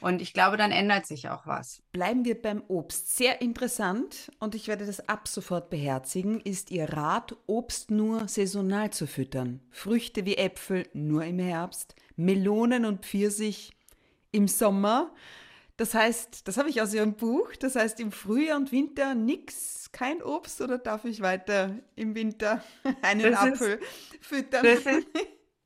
Und 0.00 0.22
ich 0.22 0.32
glaube, 0.32 0.56
dann 0.56 0.70
ändert 0.70 1.06
sich 1.06 1.28
auch 1.28 1.46
was. 1.46 1.82
Bleiben 1.92 2.24
wir 2.24 2.40
beim 2.40 2.62
Obst. 2.68 3.16
Sehr 3.16 3.42
interessant 3.42 4.30
und 4.38 4.54
ich 4.54 4.68
werde 4.68 4.86
das 4.86 5.08
ab 5.08 5.26
sofort 5.26 5.70
beherzigen, 5.70 6.40
ist 6.40 6.70
Ihr 6.70 6.92
Rat, 6.92 7.36
Obst 7.46 7.90
nur 7.90 8.28
saisonal 8.28 8.90
zu 8.90 9.06
füttern. 9.06 9.60
Früchte 9.70 10.24
wie 10.24 10.36
Äpfel 10.36 10.86
nur 10.92 11.24
im 11.24 11.40
Herbst, 11.40 11.96
Melonen 12.16 12.84
und 12.84 13.04
Pfirsich 13.04 13.76
im 14.30 14.46
Sommer. 14.46 15.12
Das 15.78 15.94
heißt, 15.94 16.48
das 16.48 16.56
habe 16.56 16.68
ich 16.68 16.82
aus 16.82 16.92
Ihrem 16.92 17.14
Buch, 17.14 17.54
das 17.54 17.76
heißt 17.76 18.00
im 18.00 18.10
Frühjahr 18.10 18.56
und 18.58 18.72
Winter 18.72 19.14
nichts, 19.14 19.90
kein 19.92 20.20
Obst 20.22 20.60
oder 20.60 20.76
darf 20.76 21.04
ich 21.04 21.20
weiter 21.20 21.78
im 21.94 22.16
Winter 22.16 22.64
einen 23.02 23.30
das 23.30 23.38
Apfel 23.38 23.78
ist, 23.78 24.26
füttern? 24.26 24.64
Das 24.64 24.80
ist, 24.80 25.06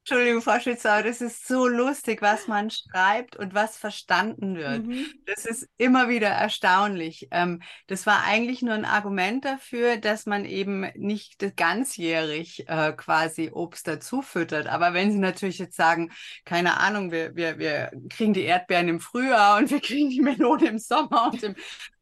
Entschuldigung, 0.04 0.42
Frau 0.42 0.59
Schützer, 0.59 1.04
das 1.04 1.21
ist 1.21 1.47
so 1.47 1.68
lustig, 1.68 2.23
was 2.23 2.49
man 2.49 2.71
schreibt 2.71 3.37
und 3.37 3.54
was 3.54 3.76
verstanden 3.76 4.56
wird. 4.56 4.85
Mhm. 4.85 5.06
Das 5.26 5.47
ist 5.47 5.68
immer 5.76 6.09
wieder 6.09 6.26
erstaunlich. 6.26 7.28
Ähm, 7.30 7.62
das 7.87 8.04
war 8.04 8.25
eigentlich 8.25 8.62
nur 8.62 8.75
ein 8.75 8.85
Argument 8.85 9.44
dafür, 9.44 9.99
dass 9.99 10.26
man 10.26 10.44
eben 10.44 10.90
nicht 10.97 11.56
ganzjährig 11.56 12.68
äh, 12.68 12.92
quasi 12.94 13.50
Obst 13.52 13.87
dazu 13.87 14.23
füttert. 14.23 14.66
Aber 14.66 14.92
wenn 14.92 15.12
Sie 15.12 15.18
natürlich 15.18 15.59
jetzt 15.59 15.76
sagen, 15.76 16.11
keine 16.44 16.80
Ahnung, 16.80 17.12
wir, 17.12 17.37
wir, 17.37 17.61
wir 17.61 17.92
kriegen 18.11 18.35
die 18.35 18.42
Erdbeeren 18.42 18.88
im 18.88 18.99
Frühjahr 18.99 19.59
und 19.59 19.71
wir 19.71 19.80
kriegen 19.80 20.11
die 20.11 20.21
Melone 20.21 20.66
im 20.66 20.78
Sommer 20.80 21.30
und 21.32 21.44
im, 21.44 21.54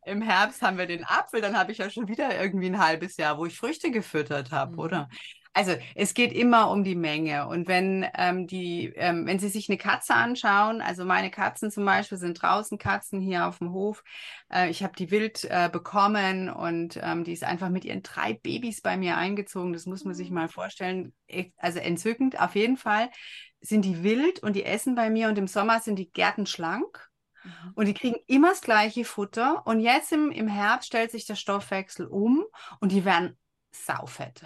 im 0.06 0.22
Herbst 0.22 0.62
haben 0.62 0.78
wir 0.78 0.86
den 0.86 1.04
Apfel, 1.04 1.42
dann 1.42 1.58
habe 1.58 1.72
ich 1.72 1.78
ja 1.78 1.90
schon 1.90 2.08
wieder 2.08 2.40
irgendwie 2.40 2.68
ein 2.68 2.78
halbes 2.78 3.18
Jahr, 3.18 3.36
wo 3.36 3.44
ich 3.44 3.58
Früchte 3.58 3.90
gefüttert 3.90 4.52
habe, 4.52 4.72
mhm. 4.72 4.78
oder? 4.78 5.08
Also 5.52 5.74
es 5.96 6.14
geht 6.14 6.32
immer 6.32 6.70
um 6.70 6.84
die 6.84 6.94
Menge. 6.94 7.48
Und 7.48 7.66
wenn 7.66 8.06
ähm, 8.14 8.46
die, 8.46 8.92
ähm, 8.94 9.26
wenn 9.26 9.40
Sie 9.40 9.48
sich 9.48 9.68
eine 9.68 9.78
Katze 9.78 10.14
anschauen, 10.14 10.80
also 10.80 11.04
meine 11.04 11.30
Katzen 11.30 11.72
zum 11.72 11.84
Beispiel 11.84 12.18
sind 12.18 12.40
draußen 12.40 12.78
Katzen 12.78 13.20
hier 13.20 13.46
auf 13.46 13.58
dem 13.58 13.72
Hof. 13.72 14.04
Äh, 14.52 14.70
ich 14.70 14.84
habe 14.84 14.94
die 14.96 15.10
wild 15.10 15.44
äh, 15.44 15.68
bekommen 15.70 16.48
und 16.48 17.00
ähm, 17.02 17.24
die 17.24 17.32
ist 17.32 17.42
einfach 17.42 17.68
mit 17.68 17.84
ihren 17.84 18.02
drei 18.02 18.34
Babys 18.34 18.80
bei 18.80 18.96
mir 18.96 19.16
eingezogen. 19.16 19.72
Das 19.72 19.86
muss 19.86 20.04
man 20.04 20.14
sich 20.14 20.28
mhm. 20.28 20.36
mal 20.36 20.48
vorstellen. 20.48 21.12
Also 21.56 21.80
entzückend. 21.80 22.40
Auf 22.40 22.54
jeden 22.54 22.76
Fall 22.76 23.10
sind 23.60 23.84
die 23.84 24.04
wild 24.04 24.40
und 24.40 24.54
die 24.54 24.64
essen 24.64 24.94
bei 24.94 25.10
mir 25.10 25.28
und 25.28 25.36
im 25.36 25.48
Sommer 25.48 25.80
sind 25.80 25.96
die 25.96 26.12
Gärten 26.12 26.46
schlank. 26.46 27.10
Mhm. 27.42 27.72
Und 27.74 27.86
die 27.86 27.94
kriegen 27.94 28.20
immer 28.28 28.50
das 28.50 28.60
gleiche 28.60 29.04
Futter. 29.04 29.66
Und 29.66 29.80
jetzt 29.80 30.12
im, 30.12 30.30
im 30.30 30.46
Herbst 30.46 30.86
stellt 30.86 31.10
sich 31.10 31.26
der 31.26 31.34
Stoffwechsel 31.34 32.06
um 32.06 32.44
und 32.78 32.92
die 32.92 33.04
werden 33.04 33.36
saufett. 33.72 34.42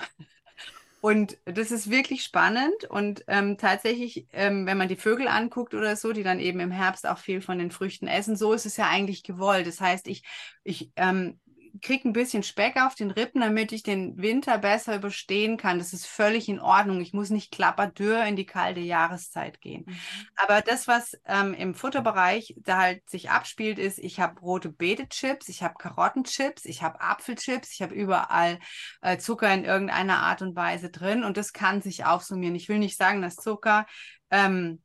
Und 1.05 1.37
das 1.45 1.71
ist 1.71 1.91
wirklich 1.91 2.23
spannend. 2.25 2.85
Und 2.89 3.25
ähm, 3.29 3.59
tatsächlich, 3.59 4.27
ähm, 4.33 4.65
wenn 4.65 4.79
man 4.79 4.89
die 4.89 4.97
Vögel 4.97 5.29
anguckt 5.29 5.75
oder 5.75 5.97
so, 5.97 6.15
die 6.15 6.23
dann 6.23 6.41
eben 6.41 6.61
im 6.61 6.71
Herbst 6.71 7.07
auch 7.07 7.19
viel 7.19 7.43
von 7.43 7.59
den 7.59 7.71
Früchten 7.71 8.07
essen, 8.07 8.37
so 8.37 8.55
ist 8.55 8.65
es 8.65 8.79
ja 8.79 8.89
eigentlich 8.89 9.23
gewollt. 9.23 9.67
Das 9.67 9.83
heißt, 9.83 10.09
ich, 10.09 10.23
ich 10.63 10.93
ähm, 10.97 11.39
kriege 11.81 12.09
ein 12.09 12.13
bisschen 12.13 12.43
Speck 12.43 12.77
auf 12.81 12.95
den 12.95 13.11
Rippen, 13.11 13.41
damit 13.41 13.73
ich 13.73 13.83
den 13.83 14.17
Winter 14.17 14.59
besser 14.59 14.97
überstehen 14.97 15.57
kann. 15.57 15.79
Das 15.79 15.93
ist 15.93 16.07
völlig 16.07 16.49
in 16.49 16.61
Ordnung. 16.61 17.01
Ich 17.01 17.13
muss 17.13 17.31
nicht 17.31 17.53
klapperdürr 17.53 18.25
in 18.25 18.37
die 18.37 18.47
kalte 18.47 18.81
Jahreszeit 18.81 19.61
gehen. 19.61 19.85
Mhm. 19.87 19.97
Aber 20.37 20.61
das, 20.61 20.87
was 20.87 21.19
ähm, 21.27 21.55
im 21.55 21.75
Futterbereich 21.75 22.55
da 22.59 22.79
halt 22.79 23.09
sich 23.09 23.31
abspielt, 23.31 23.79
ist, 23.79 23.99
ich 23.99 24.21
habe 24.21 24.41
rote 24.41 24.71
Beete-Chips, 24.71 25.49
ich 25.49 25.63
habe 25.63 25.75
Karottenchips, 25.79 26.65
ich 26.65 26.83
habe 26.83 27.01
Apfelchips, 27.01 27.73
ich 27.73 27.83
habe 27.83 27.95
überall 27.95 28.59
äh, 29.03 29.19
Zucker 29.19 29.53
in 29.53 29.65
irgendeiner 29.65 30.19
Art 30.19 30.43
und 30.43 30.57
Weise 30.57 30.91
drin 30.91 31.25
und 31.25 31.37
das 31.37 31.53
kann 31.53 31.83
sich 31.83 32.05
aufsummieren. 32.05 32.57
Ich 32.57 32.69
will 32.69 32.79
nicht 32.79 32.97
sagen, 32.97 33.23
dass 33.23 33.37
Zucker 33.37 33.87
ähm, 34.31 34.83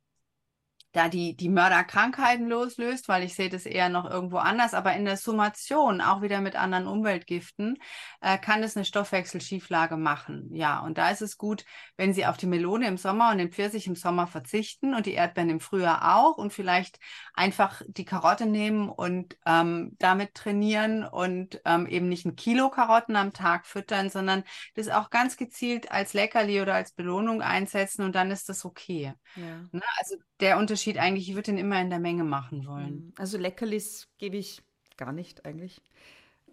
da 0.92 1.08
die, 1.08 1.36
die 1.36 1.48
Mörderkrankheiten 1.48 2.48
loslöst, 2.48 3.08
weil 3.08 3.22
ich 3.22 3.34
sehe 3.34 3.48
das 3.48 3.64
eher 3.64 3.88
noch 3.88 4.10
irgendwo 4.10 4.38
anders, 4.38 4.74
aber 4.74 4.94
in 4.94 5.04
der 5.04 5.16
Summation, 5.16 6.00
auch 6.00 6.20
wieder 6.20 6.40
mit 6.40 6.56
anderen 6.56 6.86
Umweltgiften, 6.86 7.78
äh, 8.20 8.38
kann 8.38 8.62
es 8.62 8.76
eine 8.76 8.84
Stoffwechselschieflage 8.84 9.96
machen. 9.96 10.48
Ja, 10.52 10.80
und 10.80 10.98
da 10.98 11.10
ist 11.10 11.22
es 11.22 11.38
gut, 11.38 11.64
wenn 11.96 12.12
Sie 12.12 12.26
auf 12.26 12.36
die 12.36 12.46
Melone 12.46 12.88
im 12.88 12.96
Sommer 12.96 13.30
und 13.30 13.38
den 13.38 13.52
Pfirsich 13.52 13.86
im 13.86 13.94
Sommer 13.94 14.26
verzichten 14.26 14.94
und 14.94 15.06
die 15.06 15.14
Erdbeeren 15.14 15.50
im 15.50 15.60
Frühjahr 15.60 16.16
auch 16.16 16.36
und 16.36 16.52
vielleicht 16.52 16.98
einfach 17.34 17.82
die 17.86 18.04
Karotte 18.04 18.46
nehmen 18.46 18.88
und 18.88 19.36
ähm, 19.46 19.96
damit 19.98 20.34
trainieren 20.34 21.04
und 21.04 21.60
ähm, 21.64 21.86
eben 21.86 22.08
nicht 22.08 22.26
ein 22.26 22.34
Kilo 22.34 22.68
Karotten 22.68 23.14
am 23.14 23.32
Tag 23.32 23.66
füttern, 23.66 24.10
sondern 24.10 24.42
das 24.74 24.88
auch 24.88 25.10
ganz 25.10 25.36
gezielt 25.36 25.92
als 25.92 26.14
Leckerli 26.14 26.60
oder 26.60 26.74
als 26.74 26.92
Belohnung 26.92 27.42
einsetzen 27.42 28.04
und 28.04 28.14
dann 28.14 28.30
ist 28.30 28.48
das 28.48 28.64
okay. 28.64 29.14
Ja. 29.36 29.60
Ne? 29.70 29.82
Also 29.98 30.16
der 30.40 30.58
Unterschied 30.58 30.98
eigentlich, 30.98 31.28
ich 31.28 31.34
würde 31.34 31.52
den 31.52 31.58
immer 31.58 31.80
in 31.80 31.90
der 31.90 31.98
Menge 31.98 32.24
machen 32.24 32.66
wollen. 32.66 32.94
Mhm. 32.94 33.12
Also 33.16 33.38
Leckerlis 33.38 34.08
gebe 34.18 34.36
ich 34.36 34.62
gar 34.96 35.12
nicht 35.12 35.44
eigentlich. 35.44 35.80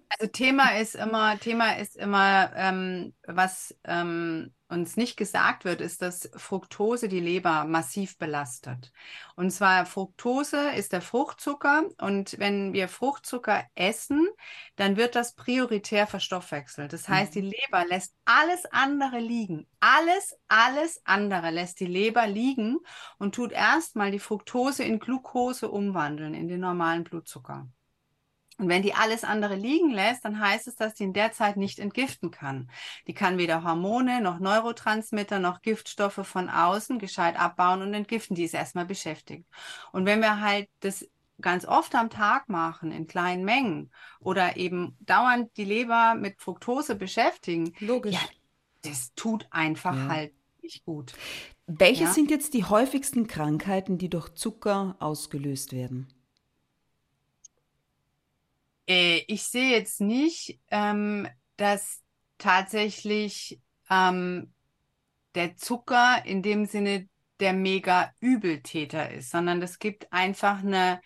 Also 0.10 0.32
Thema 0.32 0.78
ist 0.78 0.96
immer, 0.96 1.38
Thema 1.40 1.78
ist 1.78 1.98
immer, 1.98 2.52
ähm, 2.56 3.14
was 3.26 3.78
ähm, 3.84 4.54
uns 4.70 4.98
nicht 4.98 5.18
gesagt 5.18 5.66
wird, 5.66 5.82
ist, 5.82 6.02
dass 6.02 6.30
Fructose 6.36 7.08
die 7.08 7.20
Leber 7.20 7.66
massiv 7.66 8.18
belastet. 8.18 8.92
Und 9.36 9.52
zwar 9.52 9.86
Fructose 9.86 10.72
ist 10.72 10.94
der 10.94 11.02
Fruchtzucker 11.02 11.90
und 12.00 12.38
wenn 12.40 12.74
wir 12.74 12.88
Fruchtzucker 12.88 13.64
essen, 13.76 14.28
dann 14.76 14.98
wird 14.98 15.16
das 15.16 15.36
prioritär 15.36 16.08
verstoffwechselt. 16.08 16.94
Das 16.94 17.08
heißt, 17.08 17.36
die 17.36 17.44
mhm. 17.44 17.52
Leber 17.52 17.86
lässt 17.88 18.16
alles 18.26 18.66
andere 18.66 19.20
liegen. 19.20 19.68
Alles, 19.80 20.38
alles 20.48 21.02
andere 21.06 21.52
lässt 21.52 21.80
die 21.80 21.86
Leber 21.86 22.28
liegen 22.28 22.78
und 23.20 23.36
tut 23.36 23.52
erstmal 23.52 24.12
die 24.12 24.20
Fructose 24.20 24.84
in 24.84 25.00
Glucose 25.00 25.70
umwandeln, 25.70 26.34
in 26.34 26.48
den 26.48 26.60
normalen 26.60 27.04
Blutzucker. 27.04 27.68
Und 28.58 28.70
wenn 28.70 28.82
die 28.82 28.96
alles 28.96 29.24
andere 29.24 29.56
liegen 29.56 29.92
lässt, 29.92 30.26
dann 30.26 30.40
heißt 30.40 30.68
es, 30.68 30.76
dass 30.76 30.96
die 30.96 31.04
in 31.04 31.14
der 31.14 31.32
Zeit 31.32 31.58
nicht 31.58 31.78
entgiften 31.78 32.32
kann. 32.32 32.72
Die 33.06 33.14
kann 33.14 33.38
weder 33.38 33.64
Hormone 33.64 34.20
noch 34.22 34.40
Neurotransmitter 34.40 35.40
noch 35.40 35.62
Giftstoffe 35.62 36.22
von 36.24 36.50
außen 36.50 36.98
gescheit 36.98 37.40
abbauen 37.40 37.84
und 37.84 37.94
entgiften. 37.94 38.36
Die 38.36 38.44
ist 38.44 38.56
erstmal 38.56 38.86
beschäftigt. 38.86 39.46
Und 39.92 40.06
wenn 40.06 40.22
wir 40.22 40.42
halt 40.42 40.68
das 40.80 41.08
ganz 41.40 41.66
oft 41.66 41.94
am 41.94 42.10
Tag 42.10 42.50
machen, 42.50 42.92
in 42.92 43.06
kleinen 43.06 43.46
Mengen 43.46 43.92
oder 44.20 44.58
eben 44.58 44.98
dauernd 45.02 45.56
die 45.58 45.66
Leber 45.66 46.16
mit 46.16 46.42
Fructose 46.42 46.96
beschäftigen, 46.96 47.74
Logisch. 47.80 48.16
Ja, 48.16 48.22
das 48.82 49.14
tut 49.16 49.48
einfach 49.52 49.96
ja. 49.96 50.08
halt 50.08 50.34
nicht 50.64 50.84
gut. 50.84 51.14
Welche 51.68 52.06
ja? 52.06 52.12
sind 52.12 52.32
jetzt 52.32 52.54
die 52.54 52.64
häufigsten 52.64 53.28
Krankheiten, 53.28 53.98
die 53.98 54.10
durch 54.10 54.30
Zucker 54.30 54.96
ausgelöst 55.00 55.74
werden? 55.74 56.08
Äh, 58.88 59.24
ich 59.28 59.44
sehe 59.44 59.72
jetzt 59.72 60.02
nicht, 60.02 60.60
ähm, 60.72 61.28
dass 61.58 62.02
tatsächlich 62.38 63.60
ähm, 63.90 64.54
der 65.36 65.56
Zucker 65.56 66.26
in 66.26 66.42
dem 66.42 66.66
Sinne 66.66 67.08
der 67.40 67.54
mega 67.54 68.12
Übeltäter 68.20 69.12
ist, 69.12 69.30
sondern 69.30 69.62
es 69.62 69.80
gibt 69.80 70.12
einfach 70.12 70.60
eine 70.60 71.02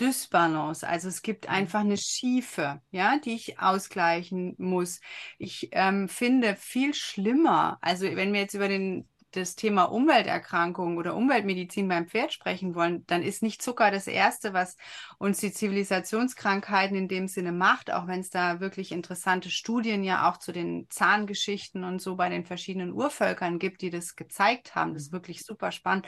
Dysbalance, 0.00 0.86
also 0.86 1.08
es 1.08 1.22
gibt 1.22 1.46
mhm. 1.46 1.54
einfach 1.54 1.80
eine 1.80 1.96
Schiefe, 1.96 2.80
ja, 2.90 3.18
die 3.18 3.34
ich 3.34 3.58
ausgleichen 3.58 4.54
muss. 4.58 5.00
Ich 5.38 5.68
ähm, 5.72 6.08
finde 6.08 6.56
viel 6.56 6.94
schlimmer, 6.94 7.78
also 7.80 8.04
wenn 8.04 8.32
wir 8.32 8.40
jetzt 8.40 8.54
über 8.54 8.68
den 8.68 9.08
das 9.36 9.56
Thema 9.56 9.84
Umwelterkrankungen 9.84 10.98
oder 10.98 11.14
Umweltmedizin 11.14 11.88
beim 11.88 12.06
Pferd 12.06 12.32
sprechen 12.32 12.74
wollen, 12.74 13.04
dann 13.06 13.22
ist 13.22 13.42
nicht 13.42 13.62
Zucker 13.62 13.90
das 13.90 14.06
Erste, 14.06 14.52
was 14.52 14.76
uns 15.18 15.38
die 15.38 15.52
Zivilisationskrankheiten 15.52 16.96
in 16.96 17.08
dem 17.08 17.28
Sinne 17.28 17.52
macht, 17.52 17.92
auch 17.92 18.06
wenn 18.06 18.20
es 18.20 18.30
da 18.30 18.60
wirklich 18.60 18.92
interessante 18.92 19.50
Studien 19.50 20.04
ja 20.04 20.30
auch 20.30 20.36
zu 20.36 20.52
den 20.52 20.86
Zahngeschichten 20.90 21.84
und 21.84 22.00
so 22.00 22.16
bei 22.16 22.28
den 22.28 22.44
verschiedenen 22.44 22.92
Urvölkern 22.92 23.58
gibt, 23.58 23.82
die 23.82 23.90
das 23.90 24.16
gezeigt 24.16 24.74
haben. 24.74 24.94
Das 24.94 25.04
ist 25.04 25.12
wirklich 25.12 25.44
super 25.44 25.72
spannend. 25.72 26.06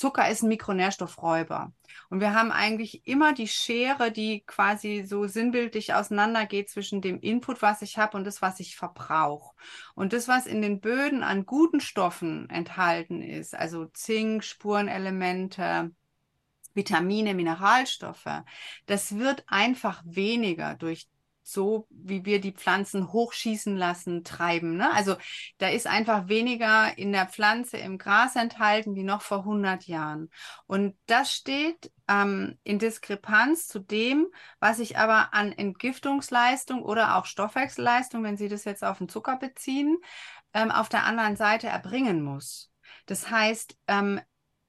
Zucker 0.00 0.30
ist 0.30 0.42
ein 0.42 0.48
Mikronährstoffräuber. 0.48 1.74
Und 2.08 2.20
wir 2.20 2.32
haben 2.32 2.52
eigentlich 2.52 3.06
immer 3.06 3.34
die 3.34 3.48
Schere, 3.48 4.10
die 4.10 4.40
quasi 4.46 5.04
so 5.06 5.26
sinnbildlich 5.26 5.92
auseinandergeht 5.92 6.70
zwischen 6.70 7.02
dem 7.02 7.20
Input, 7.20 7.60
was 7.60 7.82
ich 7.82 7.98
habe, 7.98 8.16
und 8.16 8.24
das, 8.24 8.40
was 8.40 8.60
ich 8.60 8.76
verbrauche. 8.76 9.54
Und 9.94 10.14
das, 10.14 10.26
was 10.26 10.46
in 10.46 10.62
den 10.62 10.80
Böden 10.80 11.22
an 11.22 11.44
guten 11.44 11.80
Stoffen 11.80 12.48
enthalten 12.48 13.20
ist, 13.20 13.54
also 13.54 13.84
Zink, 13.92 14.42
Spurenelemente, 14.42 15.90
Vitamine, 16.72 17.34
Mineralstoffe, 17.34 18.42
das 18.86 19.18
wird 19.18 19.44
einfach 19.48 20.02
weniger 20.06 20.76
durch 20.76 21.10
so, 21.42 21.86
wie 21.90 22.24
wir 22.24 22.40
die 22.40 22.52
Pflanzen 22.52 23.12
hochschießen 23.12 23.76
lassen, 23.76 24.24
treiben. 24.24 24.76
Ne? 24.76 24.92
Also 24.92 25.16
da 25.58 25.68
ist 25.68 25.86
einfach 25.86 26.28
weniger 26.28 26.96
in 26.96 27.12
der 27.12 27.26
Pflanze 27.26 27.76
im 27.78 27.98
Gras 27.98 28.36
enthalten 28.36 28.94
wie 28.94 29.02
noch 29.02 29.22
vor 29.22 29.38
100 29.38 29.86
Jahren. 29.86 30.30
Und 30.66 30.96
das 31.06 31.32
steht 31.32 31.92
ähm, 32.08 32.58
in 32.64 32.78
Diskrepanz 32.78 33.66
zu 33.66 33.78
dem, 33.78 34.26
was 34.58 34.78
ich 34.78 34.98
aber 34.98 35.34
an 35.34 35.52
Entgiftungsleistung 35.52 36.82
oder 36.82 37.16
auch 37.16 37.26
Stoffwechselleistung, 37.26 38.22
wenn 38.22 38.36
Sie 38.36 38.48
das 38.48 38.64
jetzt 38.64 38.84
auf 38.84 38.98
den 38.98 39.08
Zucker 39.08 39.36
beziehen, 39.36 39.98
ähm, 40.54 40.70
auf 40.70 40.88
der 40.88 41.04
anderen 41.04 41.36
Seite 41.36 41.68
erbringen 41.68 42.22
muss. 42.22 42.70
Das 43.06 43.30
heißt, 43.30 43.76
ähm, 43.88 44.20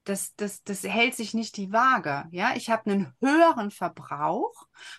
das, 0.03 0.35
das, 0.35 0.63
das 0.63 0.83
hält 0.83 1.15
sich 1.15 1.33
nicht 1.33 1.57
die 1.57 1.71
Waage. 1.71 2.25
Ja, 2.31 2.53
ich 2.55 2.69
habe 2.69 2.89
einen 2.89 3.13
höheren 3.21 3.71
Verbrauch 3.71 4.53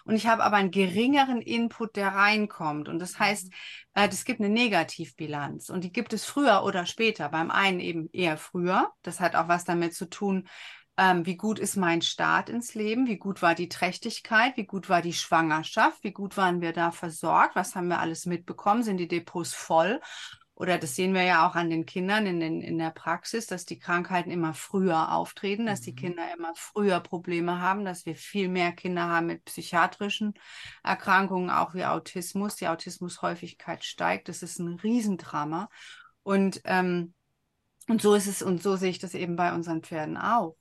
und 0.05 0.15
ich 0.15 0.27
habe 0.27 0.45
aber 0.45 0.57
einen 0.57 0.71
geringeren 0.71 1.41
Input, 1.43 1.97
der 1.97 2.09
reinkommt. 2.09 2.89
Und 2.89 2.99
das 2.99 3.19
heißt, 3.19 3.47
mhm. 3.47 3.51
äh, 3.95 4.09
das 4.09 4.25
gibt 4.25 4.41
eine 4.41 4.51
Negativbilanz 4.51 5.71
und 5.71 5.83
die 5.85 5.93
gibt 5.93 6.13
es 6.13 6.25
früher 6.25 6.63
oder 6.65 6.87
später. 6.87 7.29
Beim 7.29 7.51
einen 7.51 7.81
eben 7.81 8.09
eher 8.13 8.37
früher. 8.37 8.93
Das 9.03 9.21
hat 9.21 9.35
auch 9.35 9.49
was 9.49 9.65
damit 9.65 9.95
zu 9.95 10.09
tun, 10.09 10.49
ähm, 10.97 11.27
wie 11.27 11.37
gut 11.37 11.59
ist 11.59 11.77
mein 11.77 12.03
Start 12.03 12.49
ins 12.49 12.75
Leben, 12.75 13.07
wie 13.07 13.17
gut 13.17 13.43
war 13.43 13.55
die 13.55 13.69
Trächtigkeit, 13.69 14.57
wie 14.57 14.67
gut 14.67 14.89
war 14.89 15.03
die 15.03 15.15
Schwangerschaft, 15.15 16.05
wie 16.05 16.13
gut 16.13 16.37
waren 16.37 16.61
wir 16.61 16.73
da 16.73 16.91
versorgt, 16.91 17.57
was 17.57 17.75
haben 17.75 17.89
wir 17.89 17.99
alles 17.99 18.27
mitbekommen, 18.27 18.83
sind 18.83 18.99
die 18.99 19.09
Depots 19.09 19.55
voll 19.55 20.01
oder 20.63 20.79
das 20.79 20.95
sehen 20.95 21.13
wir 21.13 21.25
ja 21.25 21.45
auch 21.45 21.57
an 21.57 21.71
den 21.71 21.87
Kindern 21.87 22.25
in, 22.25 22.39
den, 22.39 22.63
in 22.63 22.79
der 22.79 22.91
Praxis, 22.91 23.49
dass 23.49 23.65
die 23.65 23.81
Krankheiten 23.81 24.31
immer 24.31 24.55
früher 24.55 25.11
auftreten, 25.11 25.67
dass 25.67 25.81
die 25.81 25.91
mhm. 25.91 25.97
Kinder 25.97 26.23
immer 26.33 26.53
früher 26.55 27.01
Probleme 27.01 27.61
haben, 27.61 27.85
dass 27.85 28.07
wir 28.07 28.15
viel 28.15 28.49
mehr 28.49 28.71
Kinder 28.71 29.09
haben 29.09 29.27
mit 29.27 29.45
psychiatrischen 29.45 30.35
Erkrankungen, 30.85 31.51
auch 31.51 31.75
wie 31.75 31.85
Autismus. 31.85 32.55
Die 32.55 32.69
Autismushäufigkeit 32.69 33.83
steigt. 33.83 34.29
Das 34.29 34.45
ist 34.45 34.61
ein 34.61 34.79
Riesendrama. 34.79 35.69
Und, 36.23 36.61
ähm, 36.65 37.13
und 37.89 38.01
so 38.01 38.15
ist 38.15 38.29
es, 38.29 38.41
und 38.41 38.63
so 38.63 38.77
sehe 38.77 38.91
ich 38.91 39.01
das 39.01 39.15
eben 39.15 39.35
bei 39.35 39.53
unseren 39.55 39.83
Pferden 39.83 40.17
auch. 40.17 40.57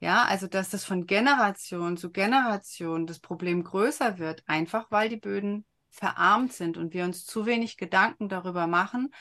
Ja, 0.00 0.24
also 0.24 0.46
dass 0.46 0.70
das 0.70 0.86
von 0.86 1.04
Generation 1.04 1.98
zu 1.98 2.10
Generation 2.10 3.06
das 3.06 3.18
Problem 3.18 3.62
größer 3.62 4.18
wird, 4.18 4.42
einfach 4.46 4.90
weil 4.90 5.10
die 5.10 5.18
Böden 5.18 5.66
verarmt 5.94 6.52
sind 6.52 6.76
und 6.76 6.92
wir 6.92 7.04
uns 7.04 7.24
zu 7.24 7.46
wenig 7.46 7.76
Gedanken 7.76 8.28
darüber 8.28 8.66
machen, 8.66 9.14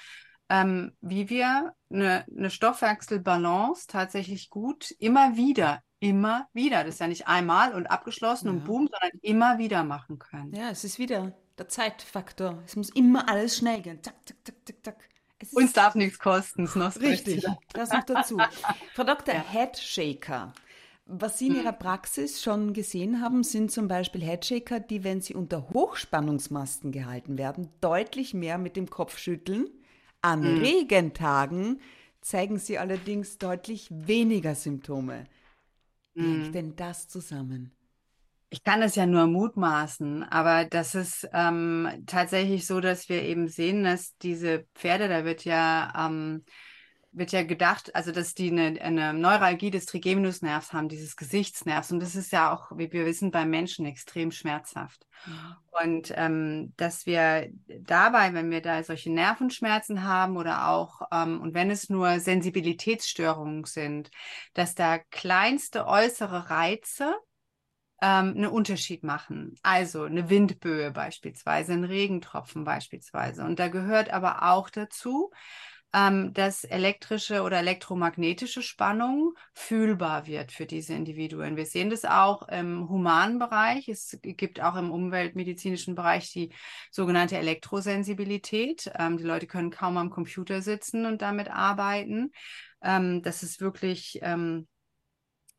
ähm, 0.49 0.95
wie 1.01 1.29
wir 1.29 1.73
eine, 1.91 2.25
eine 2.35 2.49
Stoffwechselbalance 2.49 3.87
tatsächlich 3.87 4.49
gut 4.49 4.91
immer 4.99 5.37
wieder, 5.37 5.81
immer 5.99 6.47
wieder, 6.53 6.83
das 6.83 6.95
ist 6.95 6.99
ja 6.99 7.07
nicht 7.07 7.27
einmal 7.27 7.73
und 7.73 7.87
abgeschlossen 7.87 8.47
ja. 8.47 8.51
und 8.51 8.65
boom, 8.65 8.89
sondern 8.91 9.19
immer 9.21 9.57
wieder 9.57 9.83
machen 9.83 10.19
können. 10.19 10.53
Ja, 10.53 10.69
es 10.69 10.83
ist 10.83 10.99
wieder 10.99 11.33
der 11.57 11.69
Zeitfaktor. 11.69 12.61
Es 12.65 12.75
muss 12.75 12.89
immer 12.89 13.29
alles 13.29 13.57
schnell 13.57 13.81
gehen. 13.81 14.01
Zack, 14.01 14.15
zack, 14.25 14.37
zack, 14.43 14.55
zack, 14.65 14.83
zack. 14.83 15.09
Uns 15.51 15.73
darf 15.73 15.93
nichts 15.95 16.19
kosten. 16.19 16.67
Richtig, 16.67 17.45
das 17.73 17.91
noch 17.91 18.03
dazu. 18.03 18.37
Frau 18.93 19.03
Dr. 19.03 19.35
Ja. 19.35 19.41
Headshaker 19.41 20.53
was 21.05 21.37
Sie 21.37 21.47
in 21.47 21.55
Ihrer 21.55 21.73
Praxis 21.73 22.41
schon 22.41 22.73
gesehen 22.73 23.21
haben, 23.21 23.43
sind 23.43 23.71
zum 23.71 23.87
Beispiel 23.87 24.21
Headshaker, 24.23 24.79
die, 24.79 25.03
wenn 25.03 25.21
sie 25.21 25.35
unter 25.35 25.69
Hochspannungsmasten 25.69 26.91
gehalten 26.91 27.37
werden, 27.37 27.69
deutlich 27.81 28.33
mehr 28.33 28.57
mit 28.57 28.75
dem 28.75 28.89
Kopf 28.89 29.17
schütteln 29.17 29.67
An 30.21 30.39
mhm. 30.39 30.61
Regentagen 30.61 31.81
zeigen 32.21 32.57
sie 32.57 32.77
allerdings 32.77 33.37
deutlich 33.37 33.89
weniger 33.91 34.55
Symptome. 34.55 35.25
Wie 36.13 36.21
mhm. 36.21 36.41
hängt 36.43 36.55
denn 36.55 36.75
das 36.75 37.09
zusammen? 37.09 37.71
Ich 38.49 38.63
kann 38.63 38.81
es 38.81 38.95
ja 38.95 39.05
nur 39.05 39.25
mutmaßen, 39.25 40.23
aber 40.23 40.65
das 40.65 40.95
ist 40.95 41.27
ähm, 41.33 42.03
tatsächlich 42.05 42.67
so, 42.67 42.79
dass 42.79 43.09
wir 43.09 43.23
eben 43.23 43.47
sehen, 43.47 43.83
dass 43.83 44.15
diese 44.19 44.67
Pferde, 44.75 45.09
da 45.09 45.25
wird 45.25 45.43
ja 45.43 45.91
ähm, 45.97 46.45
wird 47.13 47.31
ja 47.31 47.43
gedacht, 47.43 47.95
also 47.95 48.11
dass 48.11 48.33
die 48.33 48.51
eine, 48.51 48.81
eine 48.81 49.13
Neuralgie 49.13 49.71
des 49.71 49.85
Trigeminusnervs 49.85 50.73
haben, 50.73 50.89
dieses 50.89 51.15
Gesichtsnervs. 51.15 51.91
Und 51.91 51.99
das 51.99 52.15
ist 52.15 52.31
ja 52.31 52.53
auch, 52.53 52.71
wie 52.77 52.91
wir 52.91 53.05
wissen, 53.05 53.31
beim 53.31 53.49
Menschen 53.49 53.85
extrem 53.85 54.31
schmerzhaft. 54.31 55.05
Mhm. 55.25 55.55
Und 55.83 56.13
ähm, 56.15 56.73
dass 56.77 57.05
wir 57.05 57.49
dabei, 57.79 58.33
wenn 58.33 58.49
wir 58.51 58.61
da 58.61 58.83
solche 58.83 59.11
Nervenschmerzen 59.11 60.03
haben 60.03 60.37
oder 60.37 60.69
auch, 60.69 61.01
ähm, 61.11 61.41
und 61.41 61.53
wenn 61.53 61.71
es 61.71 61.89
nur 61.89 62.19
Sensibilitätsstörungen 62.19 63.65
sind, 63.65 64.09
dass 64.53 64.75
da 64.75 64.97
kleinste 64.97 65.87
äußere 65.87 66.49
Reize 66.49 67.15
ähm, 68.03 68.33
einen 68.35 68.47
Unterschied 68.47 69.03
machen. 69.03 69.55
Also 69.63 70.03
eine 70.03 70.29
Windböe 70.29 70.91
beispielsweise, 70.91 71.73
ein 71.73 71.85
Regentropfen 71.85 72.65
beispielsweise. 72.65 73.43
Und 73.45 73.59
da 73.59 73.69
gehört 73.69 74.09
aber 74.09 74.51
auch 74.51 74.69
dazu, 74.69 75.31
ähm, 75.93 76.33
dass 76.33 76.63
elektrische 76.63 77.43
oder 77.43 77.59
elektromagnetische 77.59 78.63
Spannung 78.63 79.35
fühlbar 79.53 80.25
wird 80.25 80.51
für 80.51 80.65
diese 80.65 80.93
Individuen. 80.93 81.55
Wir 81.55 81.67
sehen 81.67 81.91
das 81.91 82.03
auch 82.03 82.47
im 82.47 82.89
humanen 82.89 83.37
Bereich. 83.37 83.87
Es 83.87 84.17
gibt 84.21 84.59
auch 84.59 84.75
im 84.75 84.91
umweltmedizinischen 84.91 85.93
Bereich 85.93 86.31
die 86.31 86.51
sogenannte 86.91 87.37
Elektrosensibilität. 87.37 88.91
Ähm, 88.97 89.17
die 89.17 89.23
Leute 89.23 89.45
können 89.45 89.69
kaum 89.69 89.97
am 89.97 90.09
Computer 90.09 90.61
sitzen 90.63 91.05
und 91.05 91.21
damit 91.21 91.49
arbeiten. 91.49 92.31
Ähm, 92.81 93.21
das 93.21 93.43
ist 93.43 93.61
wirklich 93.61 94.19
ähm, 94.23 94.67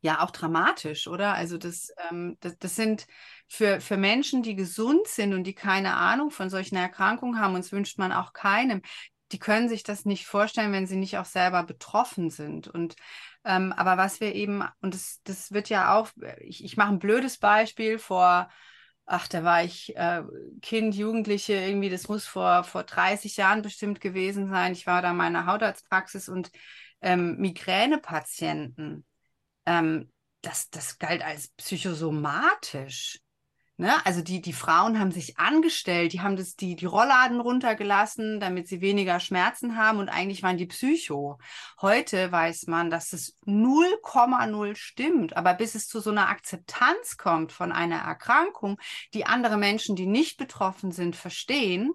ja 0.01 0.21
auch 0.21 0.31
dramatisch, 0.31 1.07
oder? 1.07 1.33
Also 1.33 1.57
das, 1.57 1.89
ähm, 2.09 2.37
das, 2.41 2.57
das, 2.59 2.75
sind 2.75 3.07
für, 3.47 3.79
für 3.79 3.97
Menschen, 3.97 4.43
die 4.43 4.55
gesund 4.55 5.07
sind 5.07 5.33
und 5.33 5.45
die 5.45 5.55
keine 5.55 5.95
Ahnung 5.95 6.29
von 6.29 6.49
solchen 6.49 6.75
Erkrankungen 6.75 7.39
haben, 7.39 7.55
uns 7.55 7.71
wünscht 7.71 7.97
man 7.97 8.11
auch 8.11 8.33
keinem, 8.33 8.81
die 9.31 9.39
können 9.39 9.69
sich 9.69 9.83
das 9.83 10.05
nicht 10.05 10.27
vorstellen, 10.27 10.71
wenn 10.71 10.87
sie 10.87 10.97
nicht 10.97 11.17
auch 11.17 11.25
selber 11.25 11.63
betroffen 11.63 12.29
sind. 12.29 12.67
Und 12.67 12.95
ähm, 13.43 13.73
aber 13.73 13.97
was 13.97 14.19
wir 14.19 14.33
eben, 14.35 14.63
und 14.81 14.93
das, 14.93 15.21
das 15.23 15.51
wird 15.51 15.69
ja 15.69 15.95
auch, 15.95 16.09
ich, 16.39 16.63
ich 16.63 16.77
mache 16.77 16.89
ein 16.89 16.99
blödes 16.99 17.37
Beispiel 17.37 17.99
vor, 17.99 18.49
ach, 19.05 19.27
da 19.27 19.43
war 19.43 19.63
ich 19.63 19.95
äh, 19.95 20.23
Kind, 20.61 20.95
Jugendliche, 20.95 21.53
irgendwie, 21.53 21.89
das 21.89 22.07
muss 22.07 22.25
vor, 22.25 22.63
vor 22.63 22.83
30 22.83 23.37
Jahren 23.37 23.61
bestimmt 23.61 24.01
gewesen 24.01 24.49
sein. 24.49 24.73
Ich 24.73 24.87
war 24.87 25.01
da 25.01 25.11
in 25.11 25.17
meiner 25.17 25.45
Hautarztpraxis 25.45 26.27
und 26.29 26.51
ähm, 27.01 27.37
Migränepatienten, 27.37 29.05
ähm, 29.65 30.11
das, 30.41 30.69
das 30.69 30.97
galt 30.97 31.23
als 31.23 31.49
psychosomatisch. 31.49 33.19
Ne? 33.77 33.93
Also 34.05 34.21
die, 34.21 34.39
die 34.41 34.53
Frauen 34.53 34.99
haben 34.99 35.11
sich 35.11 35.37
angestellt, 35.37 36.13
die 36.13 36.21
haben 36.21 36.37
das, 36.37 36.55
die, 36.55 36.77
die 36.77 36.85
Rollladen 36.85 37.41
runtergelassen, 37.41 38.39
damit 38.39 38.69
sie 38.69 38.79
weniger 38.79 39.19
Schmerzen 39.19 39.75
haben 39.75 39.99
und 39.99 40.07
eigentlich 40.07 40.43
waren 40.43 40.57
die 40.57 40.65
Psycho. 40.65 41.39
Heute 41.81 42.31
weiß 42.31 42.67
man, 42.67 42.89
dass 42.89 43.11
es 43.11 43.35
0,0 43.45 44.75
stimmt, 44.77 45.35
aber 45.35 45.53
bis 45.55 45.75
es 45.75 45.89
zu 45.89 45.99
so 45.99 46.09
einer 46.09 46.29
Akzeptanz 46.29 47.17
kommt 47.17 47.51
von 47.51 47.73
einer 47.73 47.97
Erkrankung, 47.97 48.79
die 49.13 49.25
andere 49.25 49.57
Menschen, 49.57 49.97
die 49.97 50.07
nicht 50.07 50.37
betroffen 50.37 50.91
sind, 50.91 51.17
verstehen, 51.17 51.91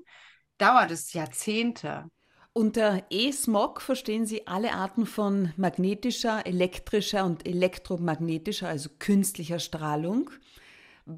dauert 0.59 0.91
es 0.91 1.15
Jahrzehnte. 1.15 2.05
Unter 2.53 3.05
E-Smog 3.09 3.81
verstehen 3.81 4.27
Sie 4.27 4.47
alle 4.47 4.75
Arten 4.75 5.07
von 5.07 5.55
magnetischer, 5.57 6.45
elektrischer 6.47 7.25
und 7.25 7.47
elektromagnetischer, 7.47 8.69
also 8.69 8.91
künstlicher 8.99 9.61
Strahlung 9.61 10.31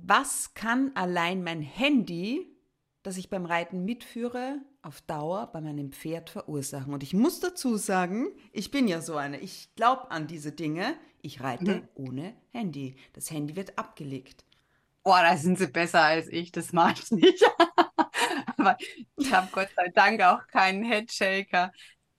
was 0.03 0.55
kann 0.55 0.93
allein 0.95 1.43
mein 1.43 1.63
Handy, 1.63 2.47
das 3.03 3.17
ich 3.17 3.31
beim 3.31 3.47
Reiten 3.47 3.85
mitführe, 3.85 4.61
auf 4.83 5.01
Dauer 5.03 5.51
bei 5.53 5.61
meinem 5.61 5.93
Pferd 5.93 6.31
verursachen? 6.31 6.93
Und 6.95 7.03
ich 7.03 7.15
muss 7.15 7.41
dazu 7.41 7.77
sagen, 7.77 8.29
ich 8.53 8.71
bin 8.71 8.89
ja 8.89 9.01
so 9.01 9.17
eine, 9.17 9.39
ich 9.39 9.75
glaube 9.75 10.11
an 10.11 10.27
diese 10.27 10.53
Dinge. 10.53 10.97
Ich 11.21 11.41
reite 11.41 11.77
mhm. 11.77 11.89
ohne 11.95 12.35
Handy. 12.51 12.97
Das 13.13 13.31
Handy 13.31 13.55
wird 13.55 13.79
abgelegt. 13.79 14.45
Boah, 15.05 15.23
da 15.23 15.37
sind 15.37 15.59
sie 15.59 15.67
besser 15.67 16.03
als 16.03 16.29
ich, 16.29 16.53
das 16.53 16.73
mache 16.73 16.95
ich 17.03 17.11
nicht. 17.11 17.45
Aber 18.57 18.77
ich 19.17 19.33
habe 19.33 19.49
Gott 19.53 19.69
sei 19.75 19.89
Dank 19.89 20.21
auch 20.21 20.47
keinen 20.47 20.85
Headshaker. 20.85 21.73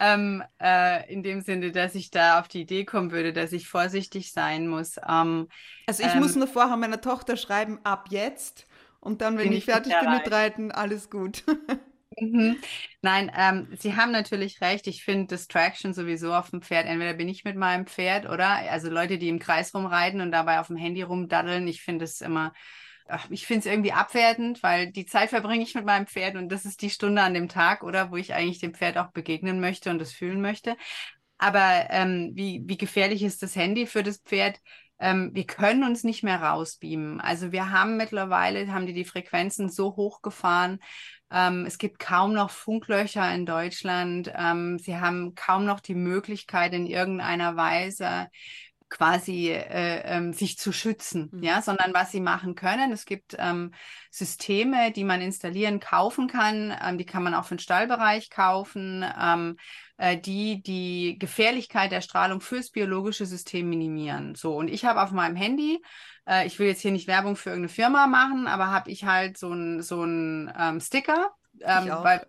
Ähm, 0.03 0.43
äh, 0.61 1.11
in 1.11 1.23
dem 1.23 1.39
Sinne, 1.41 1.71
dass 1.71 1.95
ich 1.95 2.11
da 2.11 2.39
auf 2.39 2.49
die 2.49 2.61
Idee 2.61 2.83
kommen 2.83 3.11
würde, 3.11 3.31
dass 3.31 3.53
ich 3.53 3.69
vorsichtig 3.69 4.33
sein 4.33 4.67
muss. 4.67 4.97
Ähm, 4.97 5.47
also 5.87 6.03
ich 6.03 6.13
ähm, 6.13 6.19
muss 6.19 6.35
nur 6.35 6.47
vorher 6.47 6.75
meiner 6.75 6.99
Tochter 6.99 7.37
schreiben, 7.37 7.79
ab 7.83 8.07
jetzt. 8.09 8.67
Und 8.99 9.21
dann, 9.21 9.37
wenn 9.37 9.51
ich, 9.53 9.65
fertig 9.65 9.93
bin 9.99 10.11
mit 10.11 10.29
Reiten, 10.31 10.71
alles 10.71 11.09
gut. 11.09 11.43
Mhm. 12.19 12.57
Nein, 13.01 13.31
ähm, 13.35 13.67
Sie 13.79 13.95
haben 13.95 14.11
natürlich 14.11 14.61
recht. 14.61 14.85
Ich 14.85 15.03
finde 15.03 15.35
Distraction 15.35 15.95
sowieso 15.95 16.31
auf 16.33 16.51
dem 16.51 16.61
Pferd. 16.61 16.85
Entweder 16.85 17.15
bin 17.15 17.27
ich 17.27 17.43
mit 17.43 17.55
meinem 17.55 17.87
Pferd 17.87 18.29
oder 18.29 18.49
also 18.69 18.89
Leute, 18.89 19.17
die 19.17 19.29
im 19.29 19.39
Kreis 19.39 19.73
rumreiten 19.73 20.21
und 20.21 20.31
dabei 20.31 20.59
auf 20.59 20.67
dem 20.67 20.75
Handy 20.77 21.01
rumdaddeln. 21.01 21.67
Ich 21.67 21.81
finde 21.81 22.05
es 22.05 22.21
immer 22.21 22.53
ach, 23.07 23.27
ich 23.29 23.45
finde 23.45 23.59
es 23.61 23.65
irgendwie 23.65 23.91
abwertend, 23.91 24.63
weil 24.63 24.91
die 24.91 25.05
Zeit 25.05 25.29
verbringe 25.29 25.63
ich 25.63 25.75
mit 25.75 25.85
meinem 25.85 26.07
Pferd 26.07 26.35
und 26.35 26.49
das 26.49 26.65
ist 26.65 26.81
die 26.81 26.89
Stunde 26.89 27.21
an 27.21 27.33
dem 27.33 27.49
Tag, 27.49 27.83
oder 27.83 28.11
wo 28.11 28.17
ich 28.17 28.33
eigentlich 28.33 28.59
dem 28.59 28.73
Pferd 28.73 28.97
auch 28.97 29.11
begegnen 29.11 29.59
möchte 29.59 29.89
und 29.89 30.01
es 30.01 30.13
fühlen 30.13 30.41
möchte. 30.41 30.75
Aber 31.37 31.87
ähm, 31.89 32.31
wie, 32.35 32.63
wie 32.65 32.77
gefährlich 32.77 33.23
ist 33.23 33.43
das 33.43 33.55
Handy 33.55 33.85
für 33.87 34.03
das 34.03 34.19
Pferd? 34.19 34.59
Ähm, 34.99 35.31
wir 35.33 35.45
können 35.45 35.83
uns 35.83 36.03
nicht 36.03 36.23
mehr 36.23 36.41
rausbeamen. 36.41 37.19
Also 37.19 37.51
wir 37.51 37.71
haben 37.71 37.97
mittlerweile, 37.97 38.71
haben 38.71 38.85
die 38.85 38.93
die 38.93 39.05
Frequenzen 39.05 39.69
so 39.69 39.95
hochgefahren, 39.95 40.79
ähm, 41.33 41.65
es 41.65 41.79
gibt 41.79 41.97
kaum 41.97 42.33
noch 42.33 42.51
Funklöcher 42.51 43.33
in 43.33 43.47
Deutschland. 43.47 44.31
Ähm, 44.35 44.77
sie 44.77 44.97
haben 44.97 45.33
kaum 45.33 45.65
noch 45.65 45.79
die 45.79 45.95
Möglichkeit, 45.95 46.73
in 46.73 46.85
irgendeiner 46.85 47.55
Weise 47.55 48.27
quasi 48.93 49.49
äh, 49.49 50.03
ähm, 50.05 50.33
sich 50.33 50.57
zu 50.59 50.71
schützen, 50.71 51.29
mhm. 51.33 51.43
ja, 51.43 51.63
sondern 51.63 51.95
was 51.95 52.11
sie 52.11 52.19
machen 52.19 52.53
können. 52.53 52.91
Es 52.91 53.05
gibt 53.05 53.35
ähm, 53.39 53.73
Systeme, 54.11 54.91
die 54.91 55.03
man 55.03 55.19
installieren, 55.19 55.79
kaufen 55.79 56.27
kann. 56.27 56.71
Ähm, 56.79 56.99
die 56.99 57.05
kann 57.05 57.23
man 57.23 57.33
auch 57.33 57.45
für 57.45 57.55
den 57.55 57.59
Stallbereich 57.59 58.29
kaufen, 58.29 59.03
ähm, 59.19 59.57
äh, 59.97 60.15
die 60.15 60.61
die 60.61 61.17
Gefährlichkeit 61.17 61.91
der 61.91 62.01
Strahlung 62.01 62.39
fürs 62.39 62.69
biologische 62.69 63.25
System 63.25 63.67
minimieren. 63.67 64.35
So 64.35 64.55
und 64.55 64.67
ich 64.67 64.85
habe 64.85 65.01
auf 65.01 65.11
meinem 65.11 65.35
Handy 65.35 65.81
äh, 66.27 66.45
ich 66.45 66.59
will 66.59 66.67
jetzt 66.67 66.81
hier 66.81 66.91
nicht 66.91 67.07
Werbung 67.07 67.35
für 67.35 67.49
irgendeine 67.49 67.73
Firma 67.73 68.05
machen, 68.05 68.47
aber 68.47 68.67
habe 68.67 68.91
ich 68.91 69.05
halt 69.05 69.39
so 69.39 69.51
ein 69.51 69.81
so 69.81 70.03
ein 70.03 70.53
ähm, 70.57 70.79
Sticker, 70.79 71.31
ähm, 71.61 71.89
weil 71.89 72.25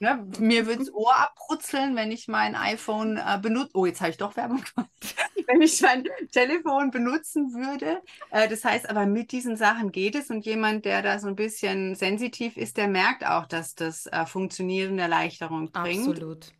Ne, 0.00 0.24
mir 0.38 0.66
würde 0.66 0.78
das 0.78 0.94
Ohr 0.94 1.16
abbrutzeln, 1.18 1.96
wenn 1.96 2.12
ich 2.12 2.28
mein 2.28 2.54
iPhone 2.54 3.16
äh, 3.16 3.38
benutze. 3.42 3.70
Oh, 3.74 3.84
jetzt 3.84 4.00
habe 4.00 4.10
ich 4.10 4.16
doch 4.16 4.36
Werbung 4.36 4.62
gemacht. 4.62 4.90
wenn 5.48 5.62
ich 5.62 5.80
mein 5.82 6.04
Telefon 6.30 6.90
benutzen 6.92 7.52
würde. 7.52 8.00
Äh, 8.30 8.48
das 8.48 8.64
heißt 8.64 8.88
aber, 8.88 9.06
mit 9.06 9.32
diesen 9.32 9.56
Sachen 9.56 9.90
geht 9.90 10.14
es 10.14 10.30
und 10.30 10.46
jemand, 10.46 10.84
der 10.84 11.02
da 11.02 11.18
so 11.18 11.26
ein 11.26 11.34
bisschen 11.34 11.96
sensitiv 11.96 12.56
ist, 12.56 12.76
der 12.76 12.86
merkt 12.86 13.26
auch, 13.26 13.46
dass 13.46 13.74
das 13.74 14.06
äh, 14.06 14.24
funktionierende 14.24 15.02
Erleichterung 15.02 15.72
bringt. 15.72 16.08
Absolut. 16.08 16.52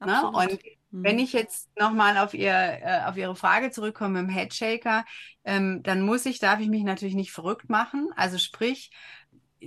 Ne? 0.00 0.12
Absolut. 0.12 0.34
Und 0.34 0.52
mhm. 0.90 1.04
wenn 1.04 1.18
ich 1.20 1.32
jetzt 1.32 1.68
nochmal 1.78 2.18
auf, 2.18 2.34
ihr, 2.34 2.52
äh, 2.52 3.02
auf 3.06 3.16
Ihre 3.16 3.36
Frage 3.36 3.70
zurückkomme 3.70 4.18
im 4.18 4.28
Headshaker, 4.28 5.04
ähm, 5.44 5.82
dann 5.84 6.02
muss 6.02 6.26
ich, 6.26 6.40
darf 6.40 6.58
ich 6.58 6.68
mich 6.68 6.82
natürlich 6.82 7.14
nicht 7.14 7.30
verrückt 7.30 7.68
machen. 7.68 8.08
Also 8.16 8.38
sprich, 8.38 8.90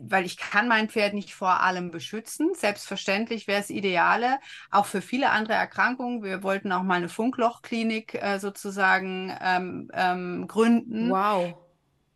weil 0.01 0.25
ich 0.25 0.37
kann 0.37 0.67
mein 0.67 0.89
Pferd 0.89 1.13
nicht 1.13 1.33
vor 1.33 1.61
allem 1.61 1.91
beschützen. 1.91 2.53
Selbstverständlich 2.53 3.47
wäre 3.47 3.61
es 3.61 3.69
ideale, 3.69 4.39
auch 4.71 4.85
für 4.85 5.01
viele 5.01 5.29
andere 5.29 5.53
Erkrankungen. 5.53 6.23
Wir 6.23 6.43
wollten 6.43 6.71
auch 6.71 6.83
mal 6.83 6.95
eine 6.95 7.09
Funklochklinik 7.09 8.15
äh, 8.15 8.39
sozusagen 8.39 9.35
ähm, 9.41 9.89
ähm, 9.93 10.47
gründen. 10.47 11.09
Wow. 11.09 11.55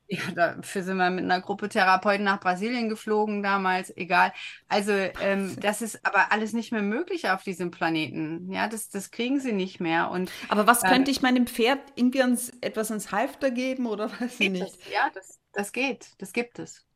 Ja, 0.10 0.32
dafür 0.34 0.84
sind 0.84 0.98
wir 0.98 1.10
mit 1.10 1.26
einer 1.26 1.42
Gruppe 1.42 1.68
Therapeuten 1.68 2.24
nach 2.24 2.40
Brasilien 2.40 2.88
geflogen 2.88 3.44
damals, 3.44 3.96
egal. 3.98 4.32
Also 4.70 4.94
ähm, 4.94 5.58
das 5.60 5.82
ist 5.82 6.06
aber 6.06 6.32
alles 6.32 6.54
nicht 6.54 6.72
mehr 6.72 6.82
möglich 6.82 7.30
auf 7.30 7.44
diesem 7.44 7.72
Planeten. 7.72 8.50
Ja, 8.50 8.70
das, 8.70 8.90
das 8.90 9.12
kriegen 9.12 9.42
sie 9.42 9.52
nicht 9.52 9.82
mehr. 9.82 10.10
Und, 10.10 10.32
aber 10.48 10.66
was 10.66 10.84
äh, 10.84 10.88
könnte 10.88 11.12
ich 11.12 11.22
meinem 11.22 11.46
Pferd 11.46 11.80
irgendwie 11.96 12.22
ans, 12.22 12.54
etwas 12.62 12.90
ans 12.90 13.12
Halfter 13.12 13.52
geben 13.52 13.86
oder 13.86 14.10
weiß 14.22 14.40
ich 14.40 14.50
nicht? 14.50 14.64
Das, 14.64 14.94
ja, 14.94 15.10
das, 15.14 15.40
das 15.52 15.72
geht, 15.74 16.12
das 16.20 16.32
gibt 16.32 16.60
es. 16.60 16.87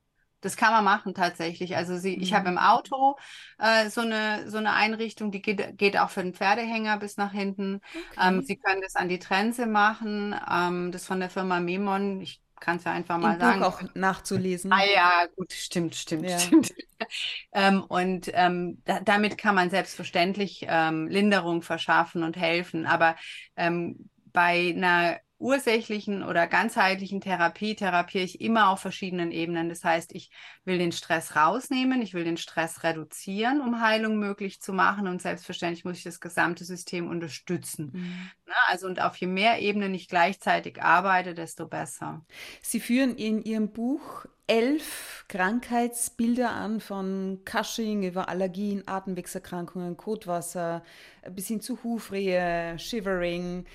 Das 0.41 0.57
kann 0.57 0.73
man 0.73 0.83
machen 0.83 1.13
tatsächlich. 1.13 1.75
Also 1.77 1.97
sie, 1.97 2.17
mhm. 2.17 2.23
ich 2.23 2.33
habe 2.33 2.49
im 2.49 2.57
Auto 2.57 3.15
äh, 3.59 3.89
so, 3.89 4.01
eine, 4.01 4.49
so 4.49 4.57
eine 4.57 4.73
Einrichtung, 4.73 5.31
die 5.31 5.41
geht, 5.41 5.77
geht 5.77 5.97
auch 5.97 6.09
für 6.09 6.23
den 6.23 6.33
Pferdehänger 6.33 6.97
bis 6.97 7.17
nach 7.17 7.31
hinten. 7.31 7.75
Okay. 8.11 8.27
Ähm, 8.27 8.41
sie 8.43 8.57
können 8.57 8.81
das 8.81 8.95
an 8.95 9.07
die 9.09 9.19
Trense 9.19 9.65
machen. 9.67 10.35
Ähm, 10.51 10.91
das 10.91 11.05
von 11.05 11.19
der 11.19 11.29
Firma 11.29 11.59
Memon. 11.59 12.21
Ich 12.21 12.41
kannst 12.61 12.85
du 12.85 12.89
einfach 12.89 13.17
mal 13.17 13.33
Im 13.33 13.39
sagen. 13.39 13.59
Buch 13.59 13.67
auch 13.67 13.81
nachzulesen. 13.95 14.71
Ah 14.71 14.85
ja, 14.85 15.25
gut, 15.35 15.51
stimmt, 15.51 15.95
stimmt, 15.95 16.29
Ja. 16.29 16.39
stimmt. 16.39 16.71
ähm, 17.53 17.83
und 17.83 18.29
ähm, 18.33 18.81
da, 18.85 19.01
damit 19.01 19.37
kann 19.37 19.55
man 19.55 19.69
selbstverständlich 19.69 20.65
ähm, 20.69 21.07
Linderung 21.07 21.61
verschaffen 21.61 22.23
und 22.23 22.37
helfen. 22.37 22.85
Aber 22.85 23.15
ähm, 23.57 24.09
bei 24.31 24.73
einer 24.75 25.19
ursächlichen 25.41 26.23
oder 26.23 26.47
ganzheitlichen 26.47 27.19
Therapie 27.19 27.75
therapiere 27.75 28.23
ich 28.23 28.39
immer 28.39 28.69
auf 28.69 28.79
verschiedenen 28.79 29.31
Ebenen. 29.31 29.69
Das 29.69 29.83
heißt, 29.83 30.13
ich 30.13 30.31
will 30.63 30.77
den 30.77 30.91
Stress 30.91 31.35
rausnehmen, 31.35 32.01
ich 32.01 32.13
will 32.13 32.23
den 32.23 32.37
Stress 32.37 32.83
reduzieren, 32.83 33.61
um 33.61 33.81
Heilung 33.81 34.17
möglich 34.17 34.61
zu 34.61 34.71
machen. 34.71 35.07
Und 35.07 35.21
selbstverständlich 35.21 35.83
muss 35.83 35.97
ich 35.97 36.03
das 36.03 36.19
gesamte 36.19 36.63
System 36.63 37.09
unterstützen. 37.09 37.91
Mhm. 37.93 38.29
Ne? 38.45 38.53
Also 38.67 38.87
und 38.87 39.01
auf 39.01 39.15
je 39.17 39.27
mehr 39.27 39.59
Ebenen 39.59 39.93
ich 39.93 40.07
gleichzeitig 40.07 40.81
arbeite, 40.81 41.33
desto 41.33 41.67
besser. 41.67 42.25
Sie 42.61 42.79
führen 42.79 43.15
in 43.15 43.43
Ihrem 43.43 43.71
Buch 43.71 44.25
elf 44.47 45.23
Krankheitsbilder 45.29 46.51
an, 46.51 46.81
von 46.81 47.39
Cushing 47.45 48.03
über 48.03 48.27
Allergien, 48.27 48.83
Atemwegserkrankungen, 48.85 49.95
Kotwasser 49.95 50.83
bis 51.29 51.47
hin 51.47 51.61
zu 51.61 51.81
Hufrehe, 51.83 52.77
Shivering. 52.77 53.65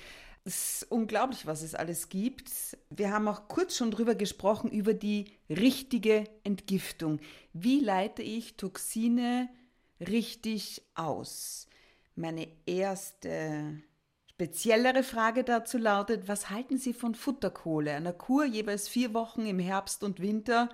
Es 0.47 0.83
ist 0.83 0.91
unglaublich, 0.93 1.45
was 1.45 1.61
es 1.61 1.75
alles 1.75 2.07
gibt. 2.07 2.49
Wir 2.89 3.11
haben 3.11 3.27
auch 3.27 3.49
kurz 3.49 3.75
schon 3.75 3.91
drüber 3.91 4.15
gesprochen, 4.15 4.71
über 4.71 4.93
die 4.93 5.25
richtige 5.49 6.23
Entgiftung. 6.45 7.19
Wie 7.51 7.81
leite 7.81 8.21
ich 8.21 8.55
Toxine 8.55 9.49
richtig 9.99 10.83
aus? 10.95 11.67
Meine 12.15 12.47
erste 12.65 13.81
speziellere 14.31 15.03
Frage 15.03 15.43
dazu 15.43 15.77
lautet, 15.77 16.29
was 16.29 16.49
halten 16.49 16.77
Sie 16.77 16.93
von 16.93 17.13
Futterkohle, 17.13 17.91
einer 17.91 18.13
Kur 18.13 18.45
jeweils 18.45 18.87
vier 18.87 19.13
Wochen 19.13 19.45
im 19.45 19.59
Herbst 19.59 20.01
und 20.01 20.21
Winter? 20.21 20.69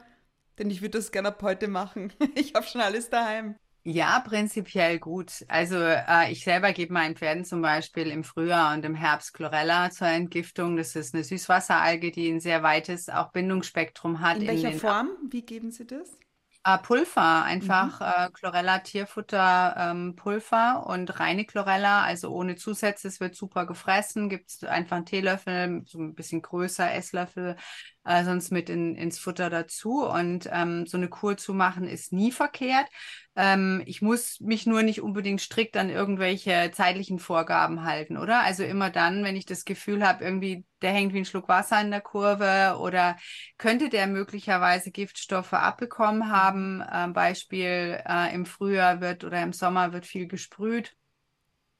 Denn 0.59 0.69
ich 0.69 0.81
würde 0.81 0.99
das 0.99 1.11
gerne 1.11 1.29
ab 1.29 1.41
heute 1.41 1.67
machen. 1.67 2.13
Ich 2.35 2.53
habe 2.53 2.67
schon 2.67 2.81
alles 2.81 3.09
daheim. 3.09 3.55
Ja, 3.85 4.21
prinzipiell 4.21 4.97
gut. 4.97 5.43
Also 5.49 5.75
äh, 5.75 6.31
ich 6.31 6.45
selber 6.45 6.71
gebe 6.71 6.93
meinen 6.93 7.17
Pferden 7.17 7.43
zum 7.43 7.61
Beispiel 7.61 8.07
im 8.07 8.23
Frühjahr 8.23 8.73
und 8.73 8.85
im 8.85 8.95
Herbst 8.95 9.33
Chlorella 9.33 9.89
zur 9.91 10.07
Entgiftung. 10.07 10.77
Das 10.77 10.95
ist 10.95 11.13
eine 11.13 11.25
Süßwasseralge, 11.25 12.11
die 12.11 12.29
ein 12.29 12.39
sehr 12.39 12.63
weites 12.63 13.09
auch 13.09 13.31
Bindungsspektrum 13.33 14.21
hat. 14.21 14.37
In 14.37 14.47
welcher 14.47 14.69
den, 14.69 14.79
Form? 14.79 15.09
Wie 15.29 15.41
geben 15.41 15.69
Sie 15.71 15.85
das? 15.85 16.17
Äh, 16.65 16.77
Pulver, 16.77 17.43
einfach 17.43 17.99
äh, 17.99 18.29
Chlorella 18.31 18.79
Tierfutter 18.79 19.75
ähm, 19.77 20.15
Pulver 20.15 20.85
und 20.87 21.19
reine 21.19 21.43
Chlorella, 21.43 22.03
also 22.03 22.29
ohne 22.29 22.55
Zusätze. 22.55 23.09
Es 23.09 23.19
wird 23.19 23.35
super 23.35 23.65
gefressen. 23.65 24.29
Gibt 24.29 24.49
es 24.49 24.63
einfach 24.63 24.95
einen 24.95 25.05
Teelöffel, 25.05 25.83
so 25.85 25.99
ein 25.99 26.15
bisschen 26.15 26.41
größer, 26.41 26.89
Esslöffel, 26.93 27.57
äh, 28.05 28.23
sonst 28.23 28.51
mit 28.51 28.69
in, 28.69 28.95
ins 28.95 29.19
Futter 29.19 29.49
dazu. 29.49 30.05
Und 30.05 30.49
ähm, 30.51 30.85
so 30.85 30.97
eine 30.97 31.09
Kur 31.09 31.37
zu 31.37 31.53
machen 31.53 31.87
ist 31.87 32.13
nie 32.13 32.31
verkehrt. 32.31 32.87
Ähm, 33.35 33.81
ich 33.85 34.01
muss 34.01 34.39
mich 34.39 34.65
nur 34.65 34.83
nicht 34.83 35.01
unbedingt 35.01 35.41
strikt 35.41 35.75
an 35.77 35.89
irgendwelche 35.89 36.71
zeitlichen 36.73 37.19
Vorgaben 37.19 37.83
halten, 37.83 38.17
oder? 38.17 38.41
Also 38.41 38.63
immer 38.63 38.89
dann, 38.89 39.23
wenn 39.23 39.35
ich 39.35 39.45
das 39.45 39.65
Gefühl 39.65 40.05
habe, 40.05 40.23
irgendwie 40.23 40.65
der 40.81 40.91
hängt 40.91 41.13
wie 41.13 41.19
ein 41.19 41.25
Schluck 41.25 41.47
Wasser 41.47 41.81
in 41.81 41.91
der 41.91 42.01
Kurve 42.01 42.77
oder 42.79 43.17
könnte 43.57 43.89
der 43.89 44.07
möglicherweise 44.07 44.91
Giftstoffe 44.91 45.53
abbekommen 45.53 46.29
haben. 46.31 46.83
Ähm, 46.91 47.13
Beispiel 47.13 48.01
äh, 48.05 48.33
im 48.33 48.45
Frühjahr 48.45 49.01
wird 49.01 49.23
oder 49.23 49.41
im 49.41 49.53
Sommer 49.53 49.93
wird 49.93 50.05
viel 50.05 50.27
gesprüht 50.27 50.95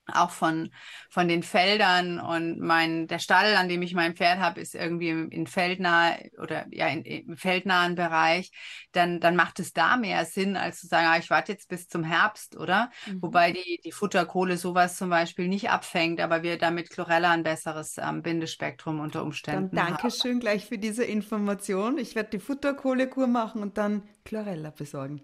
auch 0.07 0.31
von, 0.31 0.69
von 1.09 1.27
den 1.27 1.43
Feldern 1.43 2.19
und 2.19 2.59
mein, 2.59 3.07
der 3.07 3.19
Stall, 3.19 3.55
an 3.55 3.69
dem 3.69 3.81
ich 3.81 3.93
mein 3.93 4.15
Pferd 4.15 4.39
habe, 4.39 4.59
ist 4.59 4.75
irgendwie 4.75 5.09
im, 5.09 5.29
in 5.29 5.47
feldnah 5.47 6.15
oder 6.41 6.65
ja, 6.71 6.87
in, 6.87 7.03
im 7.03 7.37
feldnahen 7.37 7.95
Bereich, 7.95 8.51
dann, 8.91 9.19
dann 9.19 9.35
macht 9.35 9.59
es 9.59 9.73
da 9.73 9.95
mehr 9.95 10.25
Sinn, 10.25 10.57
als 10.57 10.81
zu 10.81 10.87
sagen, 10.87 11.07
ah, 11.07 11.17
ich 11.17 11.29
warte 11.29 11.53
jetzt 11.53 11.69
bis 11.69 11.87
zum 11.87 12.03
Herbst, 12.03 12.57
oder? 12.57 12.91
Mhm. 13.05 13.21
Wobei 13.21 13.51
die, 13.53 13.79
die 13.83 13.91
Futterkohle 13.91 14.57
sowas 14.57 14.97
zum 14.97 15.09
Beispiel 15.09 15.47
nicht 15.47 15.69
abfängt, 15.69 16.19
aber 16.19 16.43
wir 16.43 16.57
damit 16.57 16.89
Chlorella 16.89 17.31
ein 17.31 17.43
besseres 17.43 17.97
ähm, 17.97 18.21
Bindespektrum 18.21 18.99
unter 18.99 19.19
Dann 19.19 19.27
Umständen 19.27 19.75
danke 19.75 20.03
haben. 20.03 20.11
schön 20.11 20.39
gleich 20.39 20.65
für 20.65 20.77
diese 20.77 21.03
Information. 21.05 21.97
Ich 21.97 22.15
werde 22.15 22.31
die 22.31 22.39
Futterkohlekur 22.39 23.27
machen 23.27 23.61
und 23.61 23.77
dann 23.77 24.03
Chlorella 24.25 24.71
besorgen. 24.71 25.23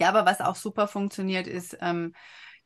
Ja, 0.00 0.08
aber 0.08 0.26
was 0.26 0.40
auch 0.40 0.56
super 0.56 0.88
funktioniert, 0.88 1.46
ist 1.46 1.78
ähm, 1.80 2.14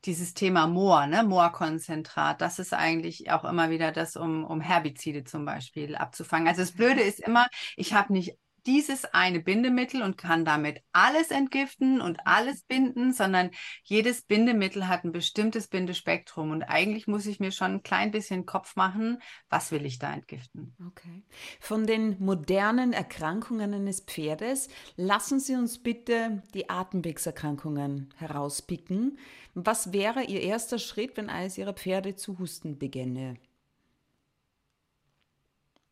dieses 0.05 0.33
Thema 0.33 0.67
Moor, 0.67 1.07
ne? 1.07 1.23
Moorkonzentrat. 1.23 2.41
Das 2.41 2.59
ist 2.59 2.73
eigentlich 2.73 3.31
auch 3.31 3.43
immer 3.43 3.69
wieder 3.69 3.91
das, 3.91 4.15
um, 4.15 4.45
um 4.45 4.61
Herbizide 4.61 5.23
zum 5.23 5.45
Beispiel 5.45 5.95
abzufangen. 5.95 6.47
Also 6.47 6.61
das 6.61 6.71
Blöde 6.71 7.01
ist 7.01 7.19
immer, 7.19 7.47
ich 7.75 7.93
habe 7.93 8.13
nicht 8.13 8.37
dieses 8.69 9.03
eine 9.05 9.39
Bindemittel 9.39 10.03
und 10.03 10.15
kann 10.15 10.45
damit 10.45 10.83
alles 10.91 11.31
entgiften 11.31 12.01
und 12.01 12.19
alles 12.27 12.61
binden, 12.61 13.13
sondern 13.13 13.49
jedes 13.83 14.21
Bindemittel 14.21 14.87
hat 14.87 15.03
ein 15.03 15.11
bestimmtes 15.11 15.67
Bindespektrum. 15.67 16.51
Und 16.51 16.61
eigentlich 16.61 17.07
muss 17.07 17.25
ich 17.25 17.39
mir 17.39 17.51
schon 17.51 17.71
ein 17.71 17.83
klein 17.83 18.11
bisschen 18.11 18.45
Kopf 18.45 18.75
machen, 18.75 19.23
was 19.49 19.71
will 19.71 19.87
ich 19.87 19.97
da 19.97 20.13
entgiften. 20.13 20.75
Okay. 20.85 21.23
Von 21.59 21.87
den 21.87 22.23
modernen 22.23 22.93
Erkrankungen 22.93 23.73
eines 23.73 24.01
Pferdes 24.01 24.69
lassen 24.95 25.39
Sie 25.39 25.55
uns 25.55 25.81
bitte 25.81 26.43
die 26.53 26.69
Atemwegserkrankungen 26.69 28.13
herauspicken. 28.17 29.17
Was 29.55 29.93
wäre 29.93 30.25
Ihr 30.25 30.41
erster 30.41 30.77
Schritt, 30.77 31.17
wenn 31.17 31.31
eines 31.31 31.57
Ihrer 31.57 31.73
Pferde 31.73 32.15
zu 32.15 32.37
husten 32.37 32.77
beginne? 32.77 33.33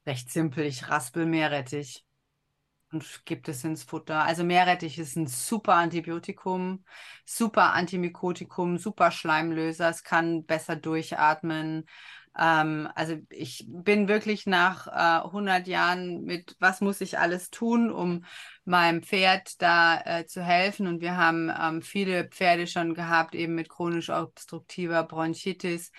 Recht 0.05 0.29
simpel, 0.31 0.63
ich 0.65 0.87
raspel 0.89 1.25
Meerrettich 1.25 2.06
und 2.91 3.25
gebe 3.25 3.51
es 3.51 3.63
ins 3.63 3.83
Futter. 3.83 4.23
Also 4.23 4.43
Meerrettich 4.43 4.97
ist 4.99 5.15
ein 5.15 5.27
super 5.27 5.75
Antibiotikum, 5.75 6.85
super 7.25 7.73
Antimykotikum, 7.73 8.77
super 8.77 9.11
Schleimlöser. 9.11 9.89
Es 9.89 10.03
kann 10.03 10.45
besser 10.45 10.75
durchatmen. 10.75 11.85
Ähm, 12.37 12.87
also 12.95 13.17
ich 13.29 13.65
bin 13.67 14.07
wirklich 14.07 14.45
nach 14.45 14.87
äh, 14.87 15.25
100 15.25 15.67
Jahren 15.67 16.23
mit, 16.23 16.55
was 16.59 16.81
muss 16.81 17.01
ich 17.01 17.17
alles 17.17 17.49
tun, 17.49 17.91
um 17.91 18.23
meinem 18.65 19.01
Pferd 19.01 19.61
da 19.61 20.01
äh, 20.01 20.25
zu 20.25 20.43
helfen. 20.43 20.87
Und 20.87 21.01
wir 21.01 21.17
haben 21.17 21.51
ähm, 21.59 21.81
viele 21.81 22.25
Pferde 22.25 22.67
schon 22.67 22.93
gehabt, 22.93 23.33
eben 23.33 23.55
mit 23.55 23.69
chronisch 23.69 24.09
obstruktiver 24.09 25.03
Bronchitis, 25.03 25.91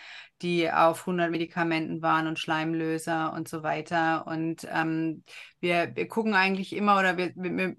die 0.43 0.71
auf 0.71 1.01
100 1.01 1.31
Medikamenten 1.31 2.03
waren 2.03 2.27
und 2.29 2.39
Schleimlöser 2.39 3.33
und 3.33 3.49
so 3.49 3.63
weiter. 3.63 4.27
Und 4.27 4.69
ähm, 4.71 5.25
wir, 5.61 5.91
wir 5.97 6.07
gucken 6.07 6.35
eigentlich 6.35 6.75
immer, 6.77 6.99
oder 6.99 7.17
wenn 7.17 7.77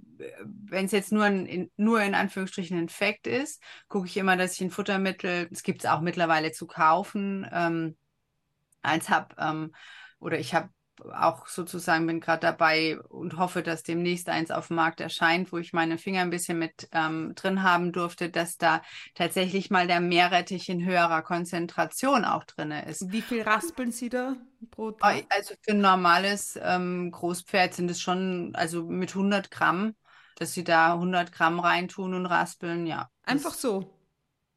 es 0.86 0.92
jetzt 0.92 1.12
nur, 1.14 1.26
ein, 1.26 1.72
nur 1.78 2.02
in 2.02 2.16
Anführungsstrichen 2.16 2.78
Infekt 2.78 3.28
ist, 3.28 3.62
gucke 3.88 4.08
ich 4.08 4.18
immer, 4.18 4.36
dass 4.36 4.56
ich 4.56 4.62
ein 4.62 4.72
Futtermittel, 4.72 5.48
es 5.52 5.64
gibt 5.64 5.84
es 5.84 5.90
auch 5.90 6.02
mittlerweile 6.02 6.52
zu 6.52 6.68
kaufen, 6.68 7.48
ähm, 7.54 7.96
eins 8.82 9.10
habe 9.10 9.36
ähm, 9.38 9.74
oder 10.20 10.40
ich 10.40 10.54
habe 10.54 10.70
auch 11.14 11.48
sozusagen 11.48 12.08
bin 12.08 12.20
gerade 12.20 12.42
dabei 12.42 13.00
und 13.10 13.38
hoffe, 13.38 13.64
dass 13.64 13.84
demnächst 13.84 14.30
eins 14.30 14.52
auf 14.52 14.68
dem 14.68 14.76
Markt 14.76 15.00
erscheint, 15.00 15.52
wo 15.52 15.58
ich 15.58 15.74
meine 15.74 15.98
Finger 15.98 16.22
ein 16.22 16.30
bisschen 16.30 16.60
mit 16.60 16.90
ähm, 16.92 17.34
drin 17.36 17.64
haben 17.64 17.92
durfte, 17.92 18.30
dass 18.30 18.58
da 18.58 18.82
tatsächlich 19.16 19.70
mal 19.70 19.88
der 19.88 20.02
Meerrettich 20.02 20.70
in 20.70 20.84
höherer 20.84 21.22
Konzentration 21.22 22.26
auch 22.26 22.44
drin 22.44 22.72
ist. 22.72 23.12
Wie 23.12 23.22
viel 23.22 23.42
raspeln 23.42 23.92
Sie 23.92 24.10
da 24.10 24.36
pro 24.72 24.92
Tag? 24.92 25.26
Also 25.30 25.56
für 25.62 25.72
ein 25.72 25.82
normales 25.82 26.60
ähm, 26.62 27.12
Großpferd 27.12 27.74
sind 27.74 27.90
es 27.92 28.02
schon, 28.02 28.52
also 28.56 28.84
mit 28.84 29.16
100 29.16 29.52
Gramm, 29.52 29.96
dass 30.36 30.54
sie 30.54 30.64
da 30.64 30.94
100 30.94 31.32
Gramm 31.32 31.60
reintun 31.60 32.14
und 32.14 32.26
raspeln, 32.26 32.86
ja. 32.86 33.10
Einfach 33.24 33.54
so 33.54 33.94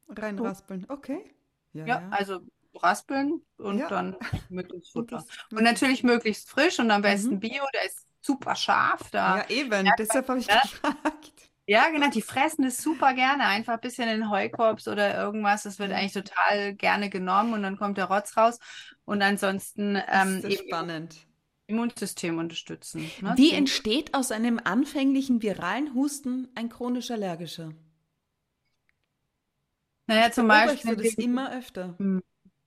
reinraspeln. 0.09 0.85
Okay. 0.89 1.29
Ja, 1.73 2.03
also 2.11 2.41
raspeln 2.75 3.41
und 3.57 3.79
Ja. 3.79 3.87
dann 3.89 4.15
Und 4.49 4.87
Futter. 4.91 5.25
Und 5.51 5.63
natürlich 5.63 6.03
möglichst 6.03 6.49
frisch 6.49 6.79
und 6.79 6.91
am 6.91 7.01
besten 7.01 7.35
Mhm. 7.35 7.39
Bio, 7.39 7.63
der 7.73 7.85
ist 7.85 8.07
super 8.21 8.55
scharf. 8.55 9.09
Da. 9.11 9.37
Ja, 9.37 9.49
eben. 9.49 9.89
Deshalb 9.97 10.27
habe 10.29 10.39
ich 10.39 10.47
ne? 10.47 10.59
gefragt. 10.61 11.31
Ja, 11.65 11.89
genau, 11.89 12.09
die 12.09 12.21
fressen 12.21 12.65
es 12.65 12.77
super 12.77 13.13
gerne. 13.13 13.45
Einfach 13.45 13.75
ein 13.75 13.79
bisschen 13.79 14.09
in 14.09 14.19
den 14.21 14.29
Heukorbs 14.29 14.87
oder 14.87 15.15
irgendwas. 15.17 15.63
Das 15.63 15.79
wird 15.79 15.91
eigentlich 15.93 16.11
total 16.13 16.73
gerne 16.75 17.09
genommen 17.09 17.53
und 17.53 17.63
dann 17.63 17.77
kommt 17.77 17.97
der 17.97 18.05
Rotz 18.05 18.35
raus. 18.35 18.59
Und 19.05 19.21
ansonsten 19.21 19.95
ähm, 19.95 20.41
Das 20.41 20.53
ist 20.53 20.63
spannend. 20.65 21.15
Immunsystem 21.67 22.37
unterstützen. 22.37 23.09
Ne? 23.21 23.33
Wie 23.37 23.53
entsteht 23.53 24.13
aus 24.13 24.31
einem 24.31 24.59
anfänglichen 24.61 25.41
viralen 25.41 25.93
Husten 25.93 26.49
ein 26.55 26.67
chronisch 26.67 27.09
allergischer? 27.11 27.71
Naja, 30.07 30.31
zum 30.31 30.47
Beispiel. 30.47 30.97
das 30.97 31.13
immer 31.13 31.53
öfter. 31.53 31.95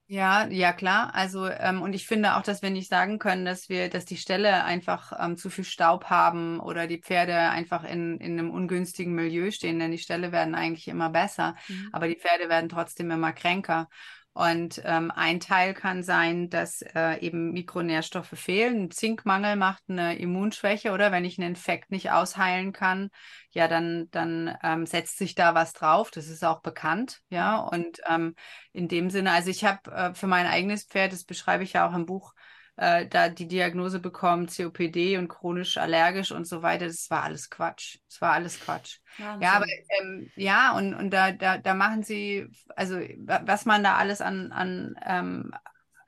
Ja, 0.09 0.47
ja, 0.47 0.71
klar. 0.71 1.13
Also, 1.15 1.47
ähm, 1.49 1.81
und 1.81 1.91
ich 1.93 2.07
finde 2.07 2.37
auch, 2.37 2.41
dass 2.41 2.61
wir 2.61 2.69
nicht 2.69 2.87
sagen 2.89 3.19
können, 3.19 3.43
dass 3.43 3.67
wir, 3.67 3.89
dass 3.89 4.05
die 4.05 4.15
Ställe 4.15 4.63
einfach 4.63 5.11
ähm, 5.19 5.35
zu 5.35 5.49
viel 5.49 5.65
Staub 5.65 6.05
haben 6.05 6.61
oder 6.61 6.87
die 6.87 7.01
Pferde 7.01 7.35
einfach 7.37 7.83
in, 7.83 8.17
in 8.21 8.39
einem 8.39 8.49
ungünstigen 8.49 9.13
Milieu 9.13 9.51
stehen, 9.51 9.79
denn 9.79 9.91
die 9.91 9.97
Ställe 9.97 10.31
werden 10.31 10.55
eigentlich 10.55 10.87
immer 10.87 11.09
besser, 11.09 11.55
Mhm. 11.67 11.89
aber 11.91 12.07
die 12.07 12.15
Pferde 12.15 12.47
werden 12.47 12.69
trotzdem 12.69 13.11
immer 13.11 13.33
kränker. 13.33 13.89
Und 14.37 14.83
ähm, 14.85 15.09
ein 15.09 15.39
Teil 15.39 15.73
kann 15.73 16.03
sein, 16.03 16.51
dass 16.51 16.83
äh, 16.83 17.17
eben 17.21 17.53
Mikronährstoffe 17.53 18.33
fehlen. 18.35 18.83
Ein 18.83 18.91
Zinkmangel 18.91 19.55
macht 19.55 19.81
eine 19.89 20.15
Immunschwäche 20.19 20.91
oder 20.91 21.11
wenn 21.11 21.25
ich 21.25 21.39
einen 21.39 21.49
Infekt 21.49 21.89
nicht 21.89 22.11
ausheilen 22.11 22.71
kann, 22.71 23.09
ja, 23.49 23.67
dann, 23.67 24.09
dann 24.11 24.55
ähm, 24.61 24.85
setzt 24.85 25.17
sich 25.17 25.33
da 25.33 25.55
was 25.55 25.73
drauf. 25.73 26.11
Das 26.11 26.27
ist 26.27 26.45
auch 26.45 26.61
bekannt, 26.61 27.21
ja. 27.29 27.57
Und 27.57 27.99
ähm, 28.07 28.35
in 28.73 28.87
dem 28.87 29.09
Sinne, 29.09 29.31
also 29.31 29.49
ich 29.49 29.65
habe 29.65 29.89
äh, 29.89 30.13
für 30.13 30.27
mein 30.27 30.45
eigenes 30.45 30.83
Pferd, 30.83 31.13
das 31.13 31.23
beschreibe 31.23 31.63
ich 31.63 31.73
ja 31.73 31.89
auch 31.89 31.95
im 31.95 32.05
Buch, 32.05 32.35
äh, 32.77 33.07
da 33.07 33.29
die 33.29 33.47
Diagnose 33.47 33.99
bekommen, 33.99 34.47
COPD 34.47 35.17
und 35.17 35.27
chronisch 35.27 35.77
allergisch 35.77 36.31
und 36.31 36.45
so 36.47 36.61
weiter, 36.61 36.85
das 36.85 37.09
war 37.09 37.23
alles 37.23 37.49
Quatsch. 37.49 37.97
Das 38.07 38.21
war 38.21 38.33
alles 38.33 38.59
Quatsch. 38.59 38.99
Wahnsinn. 39.17 39.41
Ja, 39.41 39.53
aber 39.53 39.65
ähm, 39.99 40.31
ja, 40.35 40.71
und, 40.77 40.93
und 40.93 41.11
da, 41.11 41.31
da, 41.31 41.57
da 41.57 41.73
machen 41.73 42.03
sie, 42.03 42.47
also 42.75 42.99
was 43.25 43.65
man 43.65 43.83
da 43.83 43.95
alles 43.95 44.21
an, 44.21 44.51
an 44.51 44.95
ähm, 45.05 45.51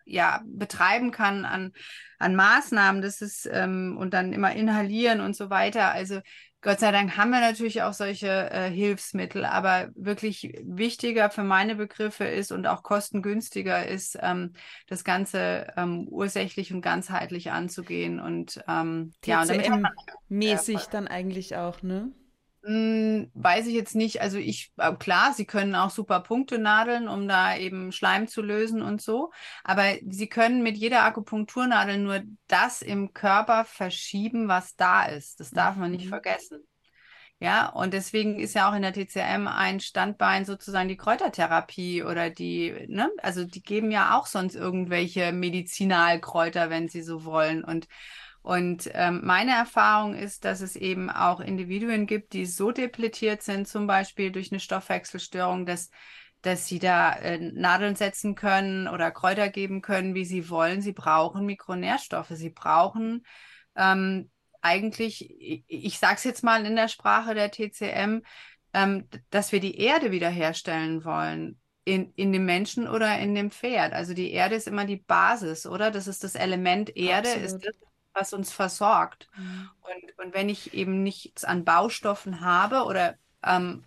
ja, 0.06 0.42
betreiben 0.46 1.12
kann 1.12 1.46
an, 1.46 1.72
an 2.18 2.36
Maßnahmen, 2.36 3.02
das 3.02 3.22
ist 3.22 3.48
ähm, 3.52 3.96
und 3.98 4.14
dann 4.14 4.34
immer 4.34 4.54
inhalieren 4.54 5.22
und 5.22 5.36
so 5.36 5.50
weiter. 5.50 5.92
Also 5.92 6.22
Gott 6.62 6.80
sei 6.82 6.92
Dank 6.92 7.16
haben 7.16 7.30
wir 7.30 7.40
natürlich 7.40 7.84
auch 7.84 7.94
solche 7.94 8.28
äh, 8.28 8.70
Hilfsmittel, 8.70 9.46
aber 9.46 9.90
wirklich 9.96 10.60
wichtiger 10.64 11.30
für 11.30 11.44
meine 11.44 11.76
Begriffe 11.76 12.26
ist 12.26 12.52
und 12.52 12.68
auch 12.68 12.84
kostengünstiger 12.84 13.88
ist, 13.88 14.18
ähm, 14.22 14.54
das 14.88 15.06
Ganze 15.06 15.68
ähm, 15.78 16.06
ursächlich 16.10 16.74
und 16.74 16.82
ganzheitlich 16.82 17.52
anzugehen. 17.52 18.20
Und 18.20 18.62
ähm, 18.68 19.14
ja, 19.24 19.42
und 19.42 19.50
damit 19.50 19.72
mäßig 20.28 20.88
dann 20.88 21.08
eigentlich 21.08 21.56
auch, 21.56 21.82
ne? 21.82 22.12
Hm, 22.64 23.32
weiß 23.36 23.68
ich 23.68 23.74
jetzt 23.74 23.96
nicht. 23.96 24.22
Also 24.22 24.38
ich, 24.38 24.72
äh, 24.78 24.94
klar, 24.94 25.34
sie 25.34 25.46
können 25.46 25.76
auch 25.76 25.90
super 25.90 26.20
Punkte 26.20 26.58
nadeln, 26.60 27.08
um 27.08 27.28
da 27.28 27.56
eben 27.56 27.94
Schleim 27.94 28.28
zu 28.28 28.42
lösen 28.42 28.82
und 28.82 29.02
so. 29.02 29.32
Aber 29.64 29.84
sie 30.10 30.28
können 30.28 30.62
mit 30.62 30.76
jeder 30.78 31.04
Akupunkturnadel 31.04 31.98
nur 31.98 32.22
das 32.48 32.82
im 32.82 33.14
Körper 33.14 33.64
verschieben, 33.64 34.50
was 34.50 34.76
da 34.76 35.06
ist. 35.06 35.40
Das 35.40 35.52
darf 35.52 35.78
man 35.78 35.92
nicht 35.92 36.06
mhm. 36.06 36.10
vergessen. 36.10 36.60
Ja, 37.42 37.70
und 37.70 37.94
deswegen 37.94 38.38
ist 38.38 38.54
ja 38.54 38.70
auch 38.70 38.76
in 38.76 38.82
der 38.82 38.92
TCM 38.92 39.48
ein 39.48 39.80
Standbein 39.80 40.44
sozusagen 40.44 40.90
die 40.90 40.98
Kräutertherapie 40.98 42.04
oder 42.04 42.30
die, 42.30 42.86
ne, 42.90 43.10
also 43.20 43.46
die 43.46 43.64
geben 43.64 43.92
ja 43.92 44.18
auch 44.18 44.26
sonst 44.26 44.56
irgendwelche 44.56 45.32
Medizinalkräuter, 45.32 46.70
wenn 46.70 46.90
sie 46.90 47.02
so 47.02 47.24
wollen. 47.24 47.64
Und 47.64 47.88
und 48.42 48.90
ähm, 48.94 49.22
meine 49.24 49.52
Erfahrung 49.52 50.16
ist, 50.16 50.46
dass 50.46 50.62
es 50.62 50.76
eben 50.76 51.10
auch 51.10 51.40
Individuen 51.40 52.08
gibt, 52.08 52.34
die 52.34 52.46
so 52.46 52.72
depletiert 52.72 53.44
sind, 53.44 53.68
zum 53.68 53.86
Beispiel 53.86 54.32
durch 54.32 54.52
eine 54.52 54.62
Stoffwechselstörung, 54.62 55.66
dass, 55.66 55.90
dass 56.42 56.68
sie 56.68 56.80
da 56.80 57.14
äh, 57.16 57.38
Nadeln 57.38 57.96
setzen 57.96 58.36
können 58.36 58.88
oder 58.88 59.12
Kräuter 59.12 59.50
geben 59.50 59.82
können, 59.82 60.16
wie 60.16 60.26
sie 60.26 60.50
wollen. 60.50 60.82
Sie 60.82 60.94
brauchen 60.94 61.46
Mikronährstoffe. 61.46 62.30
Sie 62.32 62.50
brauchen 62.50 63.26
ähm, 63.76 64.30
eigentlich, 64.62 65.30
ich, 65.40 65.66
ich 65.68 66.00
sage 66.00 66.16
es 66.16 66.24
jetzt 66.24 66.44
mal 66.44 66.66
in 66.66 66.76
der 66.76 66.88
Sprache 66.88 67.36
der 67.36 67.52
TCM, 67.52 68.22
ähm, 68.74 69.08
dass 69.32 69.52
wir 69.52 69.60
die 69.60 69.78
Erde 69.78 70.12
wiederherstellen 70.12 71.04
wollen. 71.04 71.60
In, 71.86 72.14
in 72.16 72.32
dem 72.32 72.46
Menschen 72.46 72.88
oder 72.88 73.18
in 73.18 73.34
dem 73.34 73.50
Pferd. 73.50 73.94
Also 73.94 74.14
die 74.14 74.32
Erde 74.32 74.54
ist 74.54 74.68
immer 74.68 74.86
die 74.86 74.98
Basis, 74.98 75.66
oder? 75.66 75.90
Das 75.90 76.08
ist 76.08 76.24
das 76.24 76.36
Element 76.36 76.96
Erde, 76.96 77.30
Absolut. 77.30 77.46
ist 77.46 77.66
das, 77.66 77.89
was 78.14 78.34
uns 78.34 78.52
versorgt. 78.52 79.30
Mhm. 79.36 79.70
Und, 79.82 80.26
und 80.26 80.34
wenn 80.34 80.50
ich 80.50 80.74
eben 80.74 81.04
nichts 81.04 81.44
an 81.44 81.66
Baustoffen 81.66 82.42
habe 82.42 82.84
oder 82.86 83.16
ähm, 83.44 83.86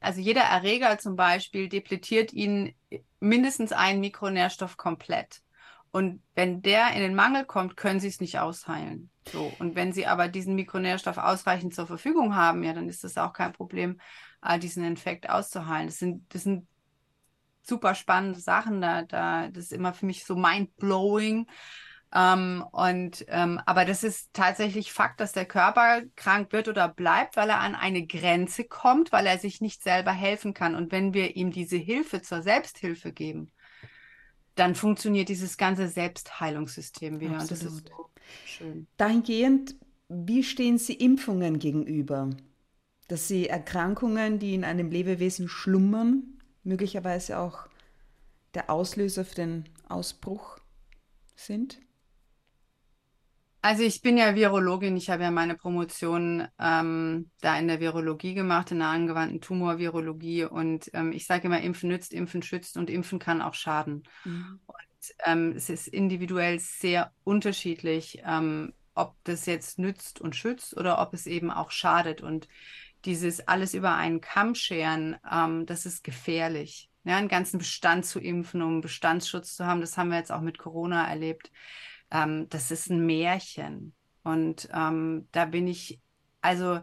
also 0.00 0.20
jeder 0.20 0.42
Erreger 0.42 0.98
zum 0.98 1.16
Beispiel 1.16 1.68
depletiert 1.68 2.32
ihn 2.32 2.74
mindestens 3.20 3.72
einen 3.72 4.00
Mikronährstoff 4.00 4.76
komplett. 4.76 5.42
Und 5.90 6.22
wenn 6.34 6.62
der 6.62 6.92
in 6.92 7.00
den 7.00 7.14
Mangel 7.14 7.44
kommt, 7.44 7.76
können 7.76 7.98
sie 7.98 8.08
es 8.08 8.20
nicht 8.20 8.38
ausheilen. 8.38 9.10
So. 9.32 9.52
Und 9.58 9.74
wenn 9.74 9.92
sie 9.92 10.06
aber 10.06 10.28
diesen 10.28 10.54
Mikronährstoff 10.54 11.18
ausreichend 11.18 11.74
zur 11.74 11.86
Verfügung 11.86 12.36
haben, 12.36 12.62
ja, 12.62 12.72
dann 12.72 12.88
ist 12.88 13.04
es 13.04 13.16
auch 13.16 13.32
kein 13.32 13.52
Problem, 13.52 14.00
äh, 14.42 14.58
diesen 14.58 14.84
Infekt 14.84 15.28
auszuheilen. 15.28 15.86
Das 15.86 15.98
sind, 15.98 16.32
das 16.34 16.42
sind 16.42 16.68
super 17.62 17.94
spannende 17.94 18.38
Sachen. 18.38 18.80
Da, 18.80 19.02
da, 19.02 19.48
das 19.48 19.64
ist 19.64 19.72
immer 19.72 19.94
für 19.94 20.06
mich 20.06 20.24
so 20.24 20.36
mind-blowing, 20.36 21.46
ähm, 22.14 22.64
und 22.72 23.26
ähm, 23.28 23.60
aber 23.66 23.84
das 23.84 24.02
ist 24.02 24.30
tatsächlich 24.32 24.92
Fakt, 24.92 25.20
dass 25.20 25.32
der 25.32 25.44
Körper 25.44 26.02
krank 26.16 26.52
wird 26.52 26.68
oder 26.68 26.88
bleibt, 26.88 27.36
weil 27.36 27.50
er 27.50 27.60
an 27.60 27.74
eine 27.74 28.06
Grenze 28.06 28.64
kommt, 28.64 29.12
weil 29.12 29.26
er 29.26 29.38
sich 29.38 29.60
nicht 29.60 29.82
selber 29.82 30.12
helfen 30.12 30.54
kann. 30.54 30.74
Und 30.74 30.90
wenn 30.90 31.12
wir 31.12 31.36
ihm 31.36 31.50
diese 31.50 31.76
Hilfe 31.76 32.22
zur 32.22 32.42
Selbsthilfe 32.42 33.12
geben, 33.12 33.52
dann 34.54 34.74
funktioniert 34.74 35.28
dieses 35.28 35.58
ganze 35.58 35.86
Selbstheilungssystem 35.88 37.20
wieder. 37.20 37.38
Absolut. 37.38 37.62
Und 37.62 37.66
das 37.66 37.72
ist 37.72 37.88
so 37.88 38.10
schön. 38.46 38.86
Dahingehend, 38.96 39.76
wie 40.08 40.42
stehen 40.42 40.78
Sie 40.78 40.94
Impfungen 40.94 41.58
gegenüber? 41.58 42.30
Dass 43.08 43.28
Sie 43.28 43.48
Erkrankungen, 43.48 44.38
die 44.38 44.54
in 44.54 44.64
einem 44.64 44.90
Lebewesen 44.90 45.48
schlummern, 45.48 46.38
möglicherweise 46.64 47.38
auch 47.38 47.68
der 48.54 48.70
Auslöser 48.70 49.26
für 49.26 49.34
den 49.34 49.64
Ausbruch 49.88 50.58
sind? 51.36 51.78
Also 53.68 53.82
ich 53.82 54.00
bin 54.00 54.16
ja 54.16 54.34
Virologin, 54.34 54.96
ich 54.96 55.10
habe 55.10 55.24
ja 55.24 55.30
meine 55.30 55.54
Promotion 55.54 56.48
ähm, 56.58 57.30
da 57.42 57.58
in 57.58 57.68
der 57.68 57.80
Virologie 57.80 58.32
gemacht, 58.32 58.70
in 58.70 58.78
der 58.78 58.88
angewandten 58.88 59.42
Tumorvirologie. 59.42 60.44
Und 60.44 60.88
ähm, 60.94 61.12
ich 61.12 61.26
sage 61.26 61.48
immer, 61.48 61.60
Impfen 61.60 61.90
nützt, 61.90 62.14
Impfen 62.14 62.42
schützt 62.42 62.78
und 62.78 62.88
Impfen 62.88 63.18
kann 63.18 63.42
auch 63.42 63.52
schaden. 63.52 64.04
Mhm. 64.24 64.60
Und 64.64 65.14
ähm, 65.26 65.52
es 65.54 65.68
ist 65.68 65.86
individuell 65.86 66.58
sehr 66.60 67.12
unterschiedlich, 67.24 68.22
ähm, 68.24 68.72
ob 68.94 69.16
das 69.24 69.44
jetzt 69.44 69.78
nützt 69.78 70.18
und 70.18 70.34
schützt 70.34 70.74
oder 70.74 70.98
ob 71.02 71.12
es 71.12 71.26
eben 71.26 71.50
auch 71.50 71.70
schadet. 71.70 72.22
Und 72.22 72.48
dieses 73.04 73.48
alles 73.48 73.74
über 73.74 73.96
einen 73.96 74.22
Kamm 74.22 74.54
scheren, 74.54 75.18
ähm, 75.30 75.66
das 75.66 75.84
ist 75.84 76.04
gefährlich. 76.04 76.88
Ja, 77.04 77.18
einen 77.18 77.28
ganzen 77.28 77.58
Bestand 77.58 78.06
zu 78.06 78.18
impfen, 78.18 78.62
um 78.62 78.80
Bestandsschutz 78.80 79.56
zu 79.56 79.66
haben, 79.66 79.82
das 79.82 79.98
haben 79.98 80.08
wir 80.08 80.16
jetzt 80.16 80.32
auch 80.32 80.40
mit 80.40 80.56
Corona 80.56 81.06
erlebt 81.06 81.50
ähm, 82.10 82.48
das 82.48 82.70
ist 82.70 82.90
ein 82.90 83.04
Märchen. 83.06 83.94
Und 84.22 84.68
ähm, 84.72 85.28
da 85.32 85.46
bin 85.46 85.66
ich, 85.66 86.00
also, 86.40 86.80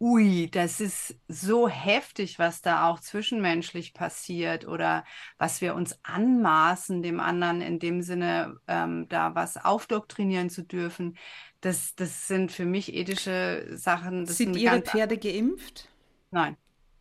ui, 0.00 0.50
das 0.50 0.80
ist 0.80 1.16
so 1.28 1.68
heftig, 1.68 2.38
was 2.38 2.60
da 2.60 2.88
auch 2.88 3.00
zwischenmenschlich 3.00 3.94
passiert 3.94 4.66
oder 4.66 5.04
was 5.38 5.60
wir 5.60 5.74
uns 5.74 5.98
anmaßen, 6.02 7.02
dem 7.02 7.20
anderen 7.20 7.60
in 7.62 7.78
dem 7.78 8.02
Sinne 8.02 8.56
ähm, 8.68 9.06
da 9.08 9.34
was 9.34 9.56
aufdoktrinieren 9.56 10.50
zu 10.50 10.62
dürfen. 10.62 11.16
Das, 11.60 11.94
das 11.94 12.28
sind 12.28 12.52
für 12.52 12.66
mich 12.66 12.92
ethische 12.94 13.66
Sachen. 13.72 14.26
sind, 14.26 14.36
sind 14.36 14.56
Ihre 14.56 14.82
Pferde 14.82 15.16
geimpft? 15.16 15.88
Nein. 16.30 16.56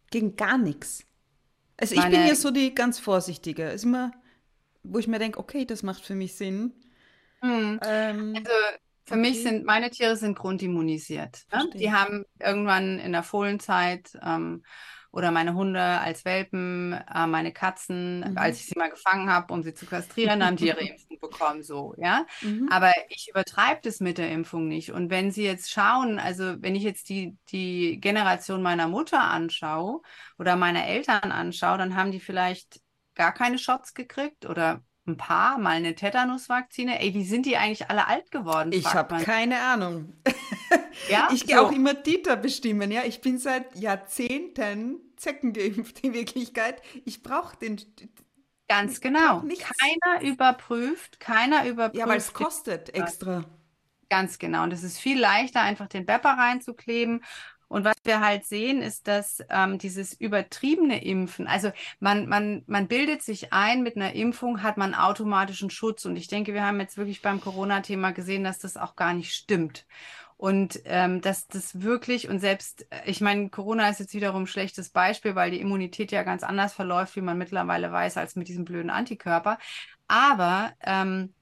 Gegen 0.09 0.35
gar 0.35 0.57
nichts. 0.57 1.05
Also 1.75 1.95
ich 1.95 2.01
Meine, 2.01 2.17
bin 2.17 2.27
ja 2.27 2.35
so 2.35 2.51
die 2.51 2.73
ganz 2.73 2.99
Vorsichtige. 2.99 3.69
Ist 3.71 3.83
immer, 3.83 4.11
wo 4.83 4.99
ich 4.99 5.07
mir 5.07 5.19
denke, 5.19 5.39
okay, 5.39 5.65
das 5.65 5.83
macht 5.83 6.05
für 6.05 6.15
mich 6.15 6.35
Sinn. 6.35 6.73
Mhm. 7.43 7.79
Ähm, 7.85 8.33
also 8.37 8.51
für 9.05 9.15
okay. 9.15 9.21
mich 9.21 9.43
sind 9.43 9.65
meine 9.65 9.89
Tiere 9.89 10.15
sind 10.15 10.37
grundimmunisiert. 10.37 11.43
Ne? 11.51 11.69
Die 11.73 11.91
haben 11.91 12.23
irgendwann 12.39 12.99
in 12.99 13.11
der 13.11 13.23
Fohlenzeit 13.23 14.17
ähm, 14.23 14.63
oder 15.11 15.29
meine 15.29 15.53
Hunde 15.53 15.81
als 15.81 16.25
Welpen, 16.25 16.93
äh, 16.93 17.27
meine 17.27 17.51
Katzen, 17.51 18.21
mhm. 18.21 18.37
als 18.37 18.61
ich 18.61 18.67
sie 18.67 18.79
mal 18.79 18.89
gefangen 18.89 19.29
habe, 19.29 19.53
um 19.53 19.61
sie 19.61 19.73
zu 19.73 19.85
kastrieren, 19.85 20.43
haben 20.43 20.55
die 20.55 20.67
ihre 20.67 20.79
Impfung 20.87 21.19
bekommen, 21.19 21.63
so, 21.63 21.93
ja. 21.97 22.25
Mhm. 22.41 22.69
Aber 22.71 22.91
ich 23.09 23.27
übertreibe 23.29 23.81
das 23.83 23.99
mit 23.99 24.17
der 24.17 24.31
Impfung 24.31 24.67
nicht. 24.67 24.91
Und 24.91 25.11
wenn 25.11 25.31
Sie 25.31 25.43
jetzt 25.43 25.69
schauen, 25.69 26.17
also 26.17 26.55
wenn 26.61 26.73
ich 26.73 26.83
jetzt 26.83 27.09
die, 27.09 27.37
die 27.49 27.99
Generation 27.99 28.63
meiner 28.63 28.87
Mutter 28.87 29.21
anschaue 29.21 30.01
oder 30.39 30.55
meiner 30.55 30.87
Eltern 30.87 31.31
anschaue, 31.31 31.77
dann 31.77 31.95
haben 31.95 32.11
die 32.11 32.19
vielleicht 32.19 32.79
gar 33.13 33.33
keine 33.33 33.59
Shots 33.59 33.93
gekriegt 33.93 34.47
oder 34.47 34.81
ein 35.05 35.17
paar, 35.17 35.57
mal 35.57 35.71
eine 35.71 35.95
Tetanusvakzine. 35.95 37.01
Ey, 37.01 37.13
wie 37.13 37.25
sind 37.25 37.45
die 37.45 37.57
eigentlich 37.57 37.89
alle 37.89 38.07
alt 38.07 38.31
geworden? 38.31 38.71
Ich 38.71 38.93
habe 38.93 39.17
keine 39.17 39.59
Ahnung. 39.59 40.13
ja, 41.09 41.29
ich 41.33 41.45
gehe 41.45 41.57
so. 41.57 41.67
auch 41.67 41.71
immer 41.71 41.93
Dieter 41.93 42.37
bestimmen. 42.37 42.89
Ja, 42.91 43.03
ich 43.03 43.21
bin 43.21 43.37
seit 43.37 43.75
Jahrzehnten 43.75 44.99
Zecken 45.17 45.53
geimpft 45.53 45.99
in 45.99 46.13
Wirklichkeit. 46.13 46.81
Ich 47.05 47.21
brauche 47.21 47.57
den. 47.57 47.81
Ganz 48.69 49.01
genau. 49.01 49.41
Keiner 49.41 50.21
überprüft, 50.21 51.19
keiner 51.19 51.67
überprüft. 51.67 51.99
Ja, 51.99 52.07
weil 52.07 52.17
es 52.17 52.33
kostet 52.33 52.95
extra. 52.95 53.43
Ganz 54.09 54.39
genau. 54.39 54.63
Und 54.63 54.71
es 54.71 54.83
ist 54.83 54.99
viel 54.99 55.19
leichter, 55.19 55.61
einfach 55.61 55.87
den 55.87 56.05
Bepper 56.05 56.37
reinzukleben 56.37 57.23
und 57.73 57.85
was 57.85 57.95
wir 58.03 58.19
halt 58.19 58.45
sehen, 58.45 58.83
ist, 58.83 59.07
dass 59.07 59.43
ähm, 59.49 59.79
dieses 59.79 60.13
übertriebene 60.13 61.03
Impfen, 61.03 61.47
also 61.47 61.71
man, 61.99 62.27
man, 62.27 62.61
man 62.67 62.87
bildet 62.87 63.23
sich 63.23 63.51
ein, 63.51 63.81
mit 63.81 63.95
einer 63.95 64.13
Impfung 64.13 64.61
hat 64.61 64.77
man 64.77 64.93
automatischen 64.93 65.71
Schutz. 65.71 66.05
Und 66.05 66.15
ich 66.15 66.27
denke, 66.27 66.53
wir 66.53 66.63
haben 66.63 66.79
jetzt 66.79 66.97
wirklich 66.97 67.23
beim 67.23 67.41
Corona-Thema 67.41 68.11
gesehen, 68.11 68.43
dass 68.43 68.59
das 68.59 68.77
auch 68.77 68.95
gar 68.95 69.15
nicht 69.15 69.33
stimmt. 69.33 69.87
Und 70.37 70.81
ähm, 70.85 71.21
dass 71.21 71.47
das 71.47 71.81
wirklich, 71.81 72.29
und 72.29 72.37
selbst, 72.37 72.85
äh, 72.91 73.09
ich 73.09 73.21
meine, 73.21 73.49
Corona 73.49 73.89
ist 73.89 73.99
jetzt 73.99 74.13
wiederum 74.13 74.43
ein 74.43 74.47
schlechtes 74.47 74.91
Beispiel, 74.91 75.33
weil 75.33 75.49
die 75.49 75.59
Immunität 75.59 76.11
ja 76.11 76.21
ganz 76.21 76.43
anders 76.43 76.73
verläuft, 76.73 77.15
wie 77.15 77.21
man 77.21 77.39
mittlerweile 77.39 77.91
weiß, 77.91 78.17
als 78.17 78.35
mit 78.35 78.49
diesem 78.49 78.65
blöden 78.65 78.91
Antikörper. 78.91 79.57
Aber 80.07 80.73
ähm, 80.81 81.33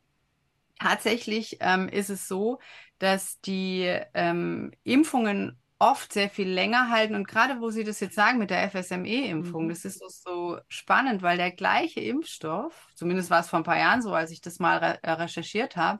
tatsächlich 0.80 1.58
ähm, 1.60 1.90
ist 1.90 2.10
es 2.10 2.30
so, 2.30 2.60
dass 3.00 3.42
die 3.42 3.94
ähm, 4.14 4.72
Impfungen 4.86 5.61
oft 5.82 6.14
sehr 6.14 6.30
viel 6.30 6.48
länger 6.48 6.90
halten. 6.90 7.16
Und 7.16 7.28
gerade 7.28 7.60
wo 7.60 7.72
Sie 7.72 7.84
das 7.84 8.00
jetzt 8.00 8.14
sagen 8.14 8.38
mit 8.38 8.52
der 8.52 8.70
FSME-Impfung, 8.70 9.66
mhm. 9.66 9.70
das 9.70 9.84
ist 9.84 10.00
so, 10.00 10.08
so, 10.08 10.60
spannend, 10.68 11.24
weil 11.24 11.38
der 11.38 11.52
gleiche 11.52 12.00
Impfstoff, 12.00 12.90
zumindest 12.94 13.32
war 13.32 13.40
es 13.40 13.50
vor 13.50 13.60
ein 13.60 13.64
paar 13.64 13.80
Jahren 13.80 14.04
so, 14.04 14.14
als 14.14 14.30
ich 14.30 14.42
das 14.42 14.60
mal 14.60 14.78
re 14.78 15.00
äh, 15.02 15.12
recherchiert 15.12 15.76
habe, 15.76 16.00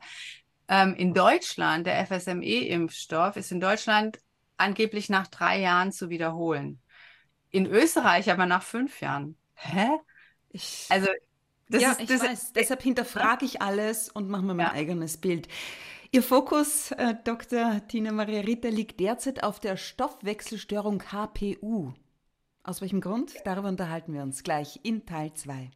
ähm, 0.68 0.94
in 0.94 1.16
Deutschland, 1.16 1.88
der 1.88 2.06
FSME-Impfstoff, 2.06 3.36
ist 3.38 3.52
in 3.52 3.60
Deutschland 3.60 4.20
angeblich 4.56 5.10
nach 5.10 5.28
drei 5.28 5.60
Jahren 5.60 5.92
zu 5.92 6.10
wiederholen. 6.10 6.80
In 7.50 7.66
Österreich 7.66 8.32
aber 8.32 8.46
nach 8.46 8.62
fünf 8.62 9.02
Jahren. 9.02 9.36
Hä? 9.56 9.90
Ich, 10.50 10.86
also, 10.90 11.08
das 11.70 11.82
ja, 11.82 11.92
ist, 11.94 12.02
ich 12.02 12.08
das 12.08 12.22
weiß. 12.22 12.44
Ist, 12.44 12.56
Deshalb 12.56 12.84
hinterfrage 12.84 13.46
ich 13.46 13.64
alles 13.64 14.10
und 14.10 14.30
mache 14.30 14.44
mir 14.44 14.54
mein 14.54 14.68
ja. 14.68 14.74
eigenes 14.74 15.18
Bild. 15.18 15.48
Ihr 16.14 16.24
Fokus, 16.24 16.92
äh, 16.92 17.16
Dr. 17.24 17.88
Tina 17.88 18.12
Maria 18.12 18.42
Ritter, 18.42 18.70
liegt 18.70 19.00
derzeit 19.00 19.44
auf 19.46 19.62
der 19.62 19.78
Stoffwechselstörung 19.78 21.02
HPU. 21.10 21.94
Aus 22.64 22.82
welchem 22.82 23.00
Grund? 23.00 23.34
Darüber 23.46 23.70
unterhalten 23.70 24.14
wir 24.14 24.22
uns 24.22 24.44
gleich 24.44 24.82
in 24.84 25.06
Teil 25.06 25.34
2. 25.34 25.72